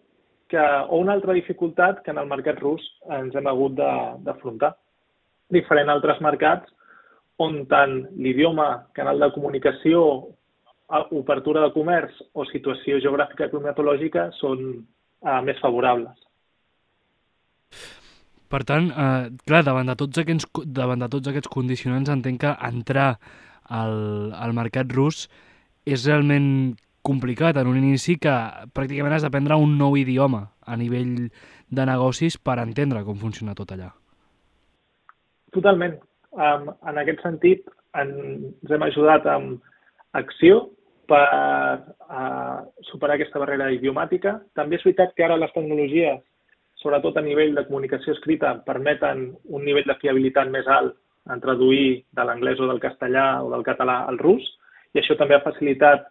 que, 0.50 0.64
o 0.90 1.02
una 1.02 1.14
altra 1.14 1.36
dificultat 1.38 2.02
que 2.04 2.14
en 2.14 2.22
el 2.22 2.30
mercat 2.30 2.62
rus 2.62 2.84
ens 3.20 3.36
hem 3.36 3.50
hagut 3.50 3.78
d'afrontar. 3.78 4.74
diferent 5.54 5.90
a 5.90 5.94
altres 5.94 6.22
mercats 6.22 6.72
on 7.38 7.66
tant 7.70 8.08
l'idioma, 8.18 8.88
canal 8.94 9.20
de 9.20 9.30
comunicació, 9.36 10.00
obertura 11.12 11.62
de 11.62 11.72
comerç 11.76 12.16
o 12.34 12.46
situació 12.50 12.98
geogràfica 13.04 13.50
climatològica 13.52 14.32
són 14.40 14.64
eh, 14.74 15.42
més 15.46 15.60
favorables. 15.62 16.18
Per 18.54 18.62
tant, 18.70 18.92
eh, 18.92 19.32
clar, 19.48 19.64
davant 19.66 19.90
de, 19.90 19.96
tots 19.98 20.22
aquests, 20.22 20.46
davant 20.66 21.02
de 21.02 21.10
tots 21.10 21.32
aquests 21.32 21.50
condicionants 21.50 22.12
entenc 22.14 22.44
que 22.44 22.54
entrar 22.68 23.16
al, 23.70 23.96
al 24.38 24.54
mercat 24.54 24.92
rus 24.94 25.26
és 25.90 26.06
realment 26.06 26.76
complicat 27.04 27.58
en 27.60 27.68
un 27.68 27.80
inici 27.80 28.16
que 28.22 28.34
pràcticament 28.76 29.18
has 29.18 29.26
d'aprendre 29.26 29.58
un 29.60 29.76
nou 29.80 29.98
idioma 30.00 30.46
a 30.66 30.78
nivell 30.80 31.28
de 31.74 31.86
negocis 31.90 32.38
per 32.38 32.60
entendre 32.62 33.04
com 33.04 33.20
funciona 33.20 33.56
tot 33.58 33.74
allà. 33.76 33.90
Totalment. 35.54 35.98
Um, 36.34 36.70
en 36.90 37.00
aquest 37.02 37.22
sentit, 37.26 37.68
en, 38.00 38.14
ens 38.64 38.72
hem 38.74 38.86
ajudat 38.88 39.28
amb 39.30 39.60
acció 40.18 40.64
per 41.10 41.26
uh, 42.08 42.64
superar 42.90 43.18
aquesta 43.18 43.42
barrera 43.42 43.70
idiomàtica. 43.76 44.38
També 44.58 44.80
és 44.80 44.86
veritat 44.88 45.14
que 45.18 45.26
ara 45.26 45.38
les 45.38 45.52
tecnologies, 45.54 46.22
sobretot 46.84 47.18
a 47.18 47.24
nivell 47.26 47.56
de 47.56 47.66
comunicació 47.66 48.14
escrita, 48.14 48.58
permeten 48.68 49.30
un 49.50 49.64
nivell 49.66 49.88
de 49.88 49.98
fiabilitat 50.02 50.52
més 50.52 50.68
alt 50.68 50.98
en 51.34 51.40
traduir 51.44 52.04
de 52.12 52.26
l'anglès 52.28 52.60
o 52.60 52.68
del 52.68 52.82
castellà 52.84 53.28
o 53.44 53.50
del 53.54 53.64
català 53.64 54.04
al 54.08 54.20
rus, 54.20 54.44
i 54.94 55.00
això 55.00 55.16
també 55.18 55.38
ha 55.38 55.46
facilitat 55.46 56.10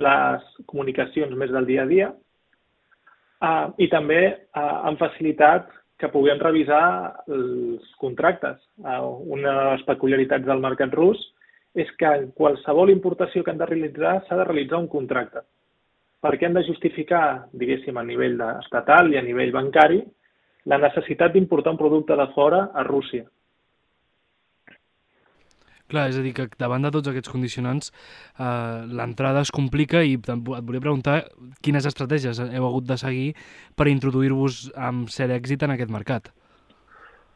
les 0.00 0.44
comunicacions 0.66 1.34
més 1.36 1.52
del 1.52 1.66
dia 1.66 1.84
a 1.84 1.90
dia. 1.90 2.10
Uh, 3.44 3.72
I 3.82 3.88
també 3.92 4.20
uh, 4.30 4.86
han 4.88 4.96
facilitat 5.00 5.68
que 6.00 6.10
puguem 6.12 6.40
revisar 6.40 6.84
els 7.28 7.84
contractes. 8.00 8.60
Uh, 8.80 9.20
una 9.36 9.52
de 9.58 9.64
les 9.72 9.84
peculiaritats 9.88 10.46
del 10.46 10.62
mercat 10.62 10.94
rus 10.96 11.20
és 11.74 11.90
que 11.98 12.12
qualsevol 12.38 12.92
importació 12.92 13.42
que 13.42 13.52
han 13.52 13.60
de 13.60 13.68
realitzar 13.68 14.20
s'ha 14.24 14.38
de 14.38 14.46
realitzar 14.46 14.80
un 14.80 14.88
contracte. 14.88 15.42
Perquè 16.24 16.48
han 16.48 16.56
de 16.56 16.64
justificar, 16.64 17.50
diguéssim, 17.52 17.96
a 18.00 18.04
nivell 18.06 18.40
estatal 18.56 19.12
i 19.12 19.18
a 19.20 19.24
nivell 19.24 19.52
bancari, 19.52 20.00
la 20.72 20.80
necessitat 20.80 21.34
d'importar 21.34 21.74
un 21.74 21.80
producte 21.80 22.16
de 22.16 22.26
fora 22.32 22.70
a 22.72 22.84
Rússia. 22.86 23.26
Clar, 25.92 26.06
és 26.08 26.16
a 26.16 26.22
dir, 26.24 26.32
que 26.32 26.46
davant 26.58 26.86
de 26.86 26.90
tots 26.94 27.10
aquests 27.10 27.28
condicionants 27.28 27.90
eh, 27.92 28.86
l'entrada 28.88 29.42
es 29.44 29.52
complica 29.52 30.00
i 30.00 30.16
et 30.16 30.30
volia 30.48 30.80
preguntar 30.80 31.18
quines 31.62 31.84
estratègies 31.90 32.40
heu 32.40 32.68
hagut 32.70 32.88
de 32.88 32.96
seguir 32.98 33.28
per 33.76 33.90
introduir-vos 33.92 34.70
amb 34.88 35.12
cert 35.12 35.34
èxit 35.36 35.66
en 35.66 35.74
aquest 35.76 35.92
mercat. 35.92 36.32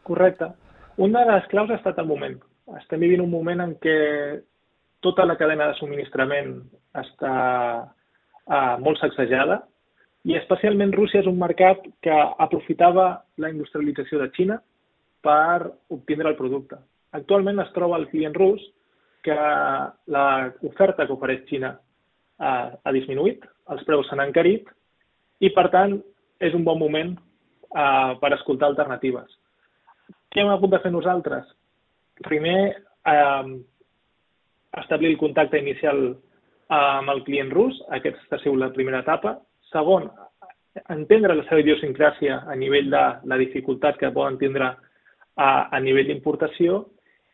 Correcte. 0.09 0.49
Una 0.97 1.27
de 1.27 1.37
les 1.37 1.51
claus 1.53 1.71
ha 1.71 1.77
estat 1.77 2.01
el 2.01 2.09
moment. 2.09 2.41
Estem 2.81 3.05
vivint 3.05 3.21
un 3.23 3.31
moment 3.31 3.61
en 3.63 3.77
què 3.85 3.99
tota 5.05 5.29
la 5.29 5.37
cadena 5.39 5.69
de 5.69 5.77
subministrament 5.79 6.57
està 6.97 7.35
eh, 8.49 8.77
molt 8.85 9.01
sacsejada 9.01 9.63
i 10.29 10.37
especialment 10.37 10.93
Rússia 10.93 11.23
és 11.23 11.31
un 11.31 11.39
mercat 11.39 11.85
que 12.03 12.15
aprofitava 12.45 13.09
la 13.39 13.51
industrialització 13.53 14.21
de 14.21 14.31
Xina 14.37 14.61
per 15.23 15.71
obtindre 15.95 16.33
el 16.33 16.37
producte 16.39 16.79
Actualment 17.17 17.61
es 17.63 17.71
troba 17.73 17.97
el 17.97 18.09
client 18.11 18.35
rus 18.37 18.61
que 19.25 19.37
l'oferta 20.15 21.07
que 21.07 21.15
ofereix 21.15 21.47
Xina 21.49 21.73
ha, 22.39 22.51
ha 22.85 22.93
disminuït, 22.95 23.45
els 23.73 23.85
preus 23.89 24.09
s'han 24.09 24.23
encarit 24.25 24.69
i, 25.41 25.51
per 25.55 25.69
tant, 25.73 25.97
és 26.45 26.55
un 26.55 26.65
bon 26.67 26.79
moment 26.79 27.15
uh, 27.17 28.15
per 28.21 28.33
escoltar 28.37 28.69
alternatives. 28.69 29.31
Què 30.29 30.43
hem 30.43 30.53
hagut 30.53 30.75
de 30.75 30.83
fer 30.85 30.93
nosaltres? 30.93 31.49
Primer, 32.29 32.61
uh, 33.09 33.57
establir 34.83 35.15
el 35.15 35.21
contacte 35.21 35.61
inicial 35.63 36.13
amb 36.69 37.11
el 37.11 37.23
client 37.25 37.51
rus, 37.55 37.77
aquesta 37.97 38.37
ha 38.37 38.43
sigut 38.43 38.61
la 38.61 38.73
primera 38.75 39.01
etapa. 39.05 39.39
Segon, 39.73 40.09
entendre 40.93 41.37
la 41.37 41.45
seva 41.49 41.63
idiosincràsia 41.63 42.43
a 42.47 42.57
nivell 42.57 42.91
de 42.93 43.05
la 43.31 43.39
dificultat 43.41 43.99
que 44.01 44.13
poden 44.15 44.39
tindre 44.41 44.69
a, 44.69 45.49
a 45.71 45.81
nivell 45.81 46.09
d'importació 46.11 46.85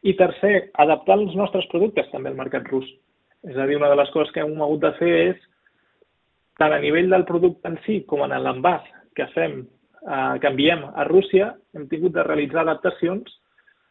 i 0.05 0.15
tercer, 0.19 0.71
adaptar 0.79 1.19
els 1.19 1.35
nostres 1.39 1.67
productes 1.73 2.11
també 2.13 2.31
al 2.31 2.39
mercat 2.39 2.69
rus. 2.71 2.87
És 3.45 3.57
a 3.57 3.67
dir, 3.69 3.77
una 3.77 3.91
de 3.93 3.99
les 4.01 4.11
coses 4.15 4.33
que 4.33 4.45
hem 4.45 4.61
hagut 4.63 4.83
de 4.85 4.93
fer 4.99 5.13
és, 5.29 5.47
tant 6.61 6.73
a 6.73 6.81
nivell 6.81 7.11
del 7.11 7.27
producte 7.29 7.69
en 7.69 7.79
si 7.85 8.03
com 8.09 8.23
en 8.25 8.35
l'envàs 8.45 8.85
que 9.17 9.27
fem, 9.35 9.63
eh, 10.05 10.35
que 10.41 10.51
enviem 10.51 10.85
a 10.95 11.07
Rússia, 11.09 11.55
hem 11.75 11.89
tingut 11.91 12.15
de 12.15 12.23
realitzar 12.23 12.63
adaptacions 12.63 13.33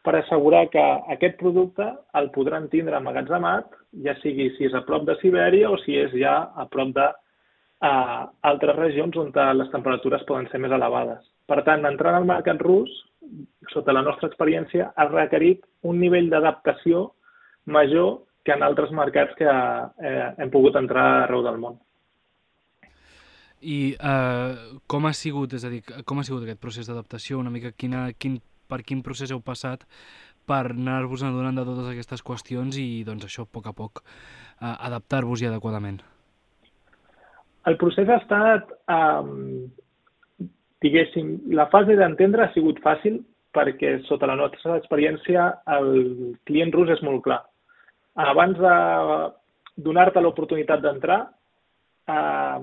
per 0.04 0.18
assegurar 0.18 0.66
que 0.68 0.82
aquest 1.14 1.38
producte 1.40 1.86
el 2.20 2.28
podran 2.34 2.68
tindre 2.72 2.98
emmagatzemat, 3.00 3.70
ja 4.04 4.14
sigui 4.20 4.50
si 4.56 4.68
és 4.68 4.74
a 4.76 4.84
prop 4.84 5.06
de 5.08 5.16
Sibèria 5.22 5.70
o 5.72 5.78
si 5.80 5.96
és 5.96 6.12
ja 6.20 6.34
a 6.54 6.66
prop 6.70 6.92
de 6.96 7.06
eh, 7.08 8.20
altres 8.50 8.76
regions 8.76 9.16
on 9.16 9.32
les 9.32 9.72
temperatures 9.72 10.26
poden 10.28 10.50
ser 10.50 10.60
més 10.60 10.72
elevades. 10.76 11.24
Per 11.48 11.60
tant, 11.64 11.84
entrant 11.88 12.20
al 12.20 12.28
mercat 12.28 12.60
rus, 12.60 12.92
sota 13.72 13.96
la 13.96 14.04
nostra 14.04 14.28
experiència, 14.28 14.92
ha 14.94 15.08
requerit 15.08 15.64
un 15.82 15.98
nivell 16.00 16.30
d'adaptació 16.32 17.10
major 17.64 18.20
que 18.44 18.52
en 18.52 18.62
altres 18.62 18.92
mercats 18.92 19.32
que 19.38 19.48
eh, 19.48 20.30
hem 20.38 20.50
pogut 20.52 20.76
entrar 20.76 21.24
arreu 21.24 21.42
del 21.44 21.60
món. 21.60 21.80
I 23.64 23.94
eh, 23.96 24.72
com 24.86 25.06
ha 25.08 25.14
sigut, 25.16 25.56
és 25.56 25.64
a 25.64 25.70
dir, 25.72 25.80
com 26.04 26.20
ha 26.20 26.24
sigut 26.28 26.44
aquest 26.44 26.60
procés 26.60 26.90
d'adaptació? 26.90 27.40
Una 27.40 27.52
mica 27.52 27.72
quina, 27.72 28.10
quin, 28.20 28.36
per 28.68 28.82
quin 28.82 29.02
procés 29.02 29.32
heu 29.34 29.42
passat 29.44 29.84
per 30.48 30.64
anar-vos 30.72 31.22
adonant 31.24 31.56
de 31.56 31.64
totes 31.64 31.92
aquestes 31.92 32.24
qüestions 32.24 32.76
i, 32.80 33.04
doncs, 33.06 33.24
això, 33.24 33.46
a 33.46 33.52
poc 33.52 33.70
a 33.70 33.72
poc, 33.76 34.02
eh, 34.60 34.74
adaptar-vos-hi 34.90 35.48
adequadament? 35.48 36.02
El 37.64 37.78
procés 37.80 38.10
ha 38.12 38.20
estat 38.20 38.74
eh, 38.92 39.70
diguéssim, 40.84 41.38
la 41.56 41.70
fase 41.72 41.96
d'entendre 41.96 42.44
ha 42.44 42.52
sigut 42.52 42.80
fàcil 42.84 43.22
perquè 43.54 43.96
sota 44.08 44.28
la 44.28 44.36
nostra 44.36 44.76
experiència 44.80 45.46
el 45.76 46.34
client 46.48 46.72
rus 46.74 46.90
és 46.96 47.02
molt 47.06 47.22
clar. 47.24 47.40
Abans 48.20 48.58
de 48.58 48.74
donar-te 49.86 50.22
l'oportunitat 50.22 50.82
d'entrar, 50.82 51.20
eh, 52.14 52.58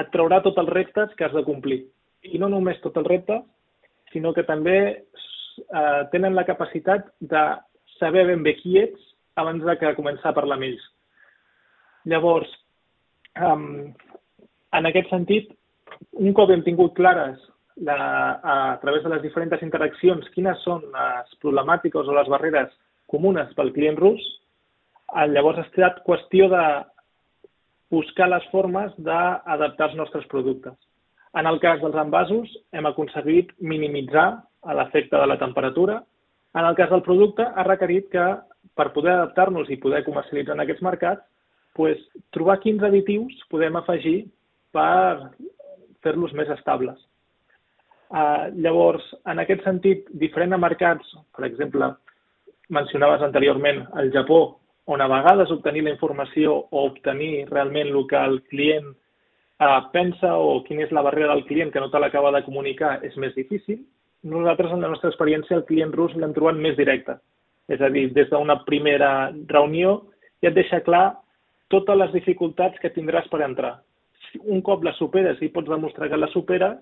et 0.00 0.12
traurà 0.12 0.40
tots 0.44 0.60
els 0.62 0.70
reptes 0.72 1.10
que 1.16 1.26
has 1.26 1.34
de 1.36 1.44
complir. 1.48 1.82
I 2.22 2.38
no 2.38 2.48
només 2.52 2.80
tots 2.84 3.00
els 3.00 3.08
reptes, 3.08 3.42
sinó 4.12 4.32
que 4.36 4.44
també 4.48 4.78
eh, 4.88 6.02
tenen 6.12 6.36
la 6.36 6.46
capacitat 6.48 7.08
de 7.20 7.42
saber 7.98 8.26
ben 8.30 8.42
bé 8.42 8.56
qui 8.60 8.78
ets 8.80 9.12
abans 9.40 9.64
de 9.64 9.76
que 9.80 9.94
començar 9.96 10.30
a 10.32 10.36
parlar 10.36 10.58
amb 10.58 10.68
ells. 10.68 10.84
Llavors, 12.12 12.50
eh, 13.36 13.56
en 14.78 14.90
aquest 14.90 15.10
sentit, 15.10 15.50
un 16.12 16.32
cop 16.36 16.50
hem 16.50 16.64
tingut 16.66 16.94
clares 16.96 17.40
la, 17.76 17.96
a, 17.96 18.54
a 18.72 18.78
través 18.82 19.02
de 19.02 19.12
les 19.14 19.22
diferents 19.24 19.64
interaccions 19.64 20.28
quines 20.34 20.62
són 20.66 20.84
les 20.92 21.36
problemàtiques 21.44 22.08
o 22.08 22.16
les 22.16 22.28
barreres 22.28 22.72
comunes 23.12 23.52
pel 23.56 23.72
client 23.76 23.98
rus, 24.00 24.22
eh, 25.16 25.28
llavors 25.32 25.60
ha 25.60 25.68
estat 25.68 26.02
qüestió 26.06 26.48
de 26.52 26.64
buscar 27.92 28.28
les 28.32 28.44
formes 28.52 28.92
d'adaptar 28.96 29.90
els 29.90 29.98
nostres 30.00 30.24
productes. 30.32 30.76
En 31.38 31.48
el 31.48 31.58
cas 31.60 31.80
dels 31.80 31.96
envasos, 31.96 32.50
hem 32.76 32.86
aconseguit 32.88 33.52
minimitzar 33.58 34.26
l'efecte 34.76 35.16
de 35.16 35.28
la 35.28 35.38
temperatura. 35.40 36.02
En 36.54 36.66
el 36.68 36.76
cas 36.76 36.90
del 36.92 37.04
producte, 37.06 37.46
ha 37.46 37.64
requerit 37.64 38.10
que, 38.12 38.26
per 38.76 38.92
poder 38.92 39.14
adaptar-nos 39.14 39.70
i 39.72 39.80
poder 39.80 40.02
comercialitzar 40.04 40.56
en 40.56 40.64
aquests 40.64 40.84
mercats, 40.84 41.24
pues, 41.74 42.00
trobar 42.36 42.58
quins 42.60 42.84
additius 42.84 43.32
podem 43.50 43.78
afegir 43.80 44.18
per 44.76 45.32
fer-los 46.04 46.34
més 46.36 46.50
estables. 46.52 47.00
Uh, 48.12 48.52
llavors, 48.60 49.04
en 49.24 49.40
aquest 49.40 49.64
sentit, 49.64 50.08
diferent 50.20 50.52
a 50.52 50.60
mercats, 50.60 51.14
per 51.32 51.46
exemple, 51.48 51.94
mencionaves 52.68 53.24
anteriorment 53.24 53.86
el 54.00 54.12
Japó, 54.12 54.58
on 54.92 55.00
a 55.00 55.08
vegades 55.08 55.52
obtenir 55.54 55.86
la 55.86 55.94
informació 55.94 56.58
o 56.68 56.84
obtenir 56.90 57.46
realment 57.48 57.88
el 57.88 58.04
que 58.10 58.20
el 58.20 58.42
client 58.50 58.92
uh, 59.62 59.78
pensa 59.94 60.34
o 60.36 60.60
quina 60.66 60.86
és 60.86 60.92
la 60.92 61.04
barrera 61.06 61.32
del 61.34 61.44
client 61.46 61.72
que 61.72 61.80
no 61.80 61.90
te 61.90 62.00
l'acaba 62.02 62.32
de 62.34 62.42
comunicar 62.46 62.98
és 63.06 63.16
més 63.16 63.34
difícil, 63.38 63.80
nosaltres, 64.22 64.72
en 64.74 64.82
la 64.82 64.90
nostra 64.90 65.10
experiència, 65.10 65.56
el 65.56 65.66
client 65.66 65.94
rus 65.94 66.14
l'hem 66.14 66.34
trobat 66.34 66.58
més 66.58 66.76
directe. 66.78 67.16
És 67.70 67.80
a 67.80 67.88
dir, 67.90 68.08
des 68.14 68.28
d'una 68.30 68.60
primera 68.66 69.30
reunió 69.50 70.02
ja 70.42 70.50
et 70.50 70.58
deixa 70.58 70.82
clar 70.86 71.06
totes 71.70 71.98
les 71.98 72.12
dificultats 72.12 72.78
que 72.82 72.92
tindràs 72.94 73.26
per 73.30 73.42
entrar 73.46 73.78
un 74.44 74.62
cop 74.62 74.84
la 74.84 74.92
superes 74.96 75.40
i 75.42 75.50
pots 75.52 75.68
demostrar 75.68 76.08
que 76.08 76.16
la 76.16 76.28
superes, 76.32 76.78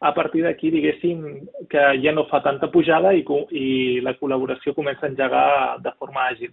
a 0.00 0.12
partir 0.14 0.42
d'aquí, 0.44 0.70
diguéssim, 0.70 1.22
que 1.70 1.82
ja 2.02 2.12
no 2.12 2.26
fa 2.30 2.42
tanta 2.44 2.68
pujada 2.72 3.14
i, 3.16 3.24
i 3.50 3.66
la 4.04 4.14
col·laboració 4.20 4.74
comença 4.76 5.06
a 5.06 5.10
engegar 5.10 5.78
de 5.82 5.92
forma 5.98 6.26
àgil. 6.28 6.52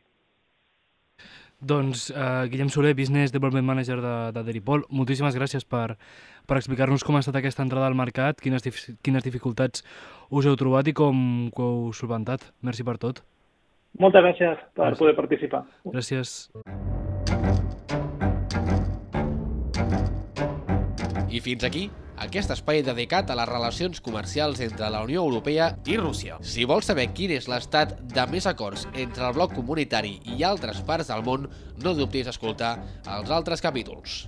Doncs 1.64 2.10
uh, 2.12 2.44
Guillem 2.52 2.70
Soler, 2.70 2.94
Business 2.98 3.32
Development 3.32 3.66
Manager 3.66 4.00
de, 4.04 4.16
de 4.36 4.44
Deripol, 4.44 4.84
moltíssimes 4.92 5.36
gràcies 5.38 5.64
per, 5.64 5.96
per 6.48 6.60
explicar-nos 6.60 7.06
com 7.08 7.16
ha 7.16 7.24
estat 7.24 7.40
aquesta 7.40 7.64
entrada 7.64 7.88
al 7.88 7.96
mercat, 7.96 8.42
quines, 8.44 8.66
dif 8.66 8.82
quines 9.06 9.24
dificultats 9.24 9.86
us 10.30 10.50
heu 10.50 10.58
trobat 10.60 10.92
i 10.92 10.96
com 10.98 11.24
ho 11.56 11.68
heu 11.70 11.94
solventat. 11.96 12.50
Merci 12.68 12.84
per 12.84 12.98
tot. 13.00 13.24
Moltes 14.00 14.26
gràcies 14.26 14.60
per 14.74 14.90
gràcies. 14.90 15.00
poder 15.00 15.16
participar. 15.16 15.64
Gràcies. 15.88 16.50
I 21.34 21.40
fins 21.42 21.64
aquí 21.66 21.88
aquest 22.18 22.54
espai 22.56 22.84
dedicat 22.86 23.30
a 23.30 23.38
les 23.40 23.50
relacions 23.50 24.02
comercials 24.02 24.62
entre 24.66 24.90
la 24.94 25.04
Unió 25.04 25.24
Europea 25.24 25.74
i 25.86 25.98
Rússia. 25.98 26.38
Si 26.42 26.66
vols 26.70 26.90
saber 26.90 27.10
quin 27.14 27.34
és 27.38 27.50
l'estat 27.52 27.96
de 28.14 28.28
més 28.32 28.48
acords 28.50 28.88
entre 28.94 29.28
el 29.28 29.38
bloc 29.38 29.56
comunitari 29.58 30.20
i 30.38 30.44
altres 30.44 30.84
parts 30.86 31.10
del 31.14 31.26
món, 31.26 31.50
no 31.84 31.98
dubtis 31.98 32.30
escoltar 32.32 32.78
els 33.08 33.34
altres 33.34 33.62
capítols. 33.62 34.24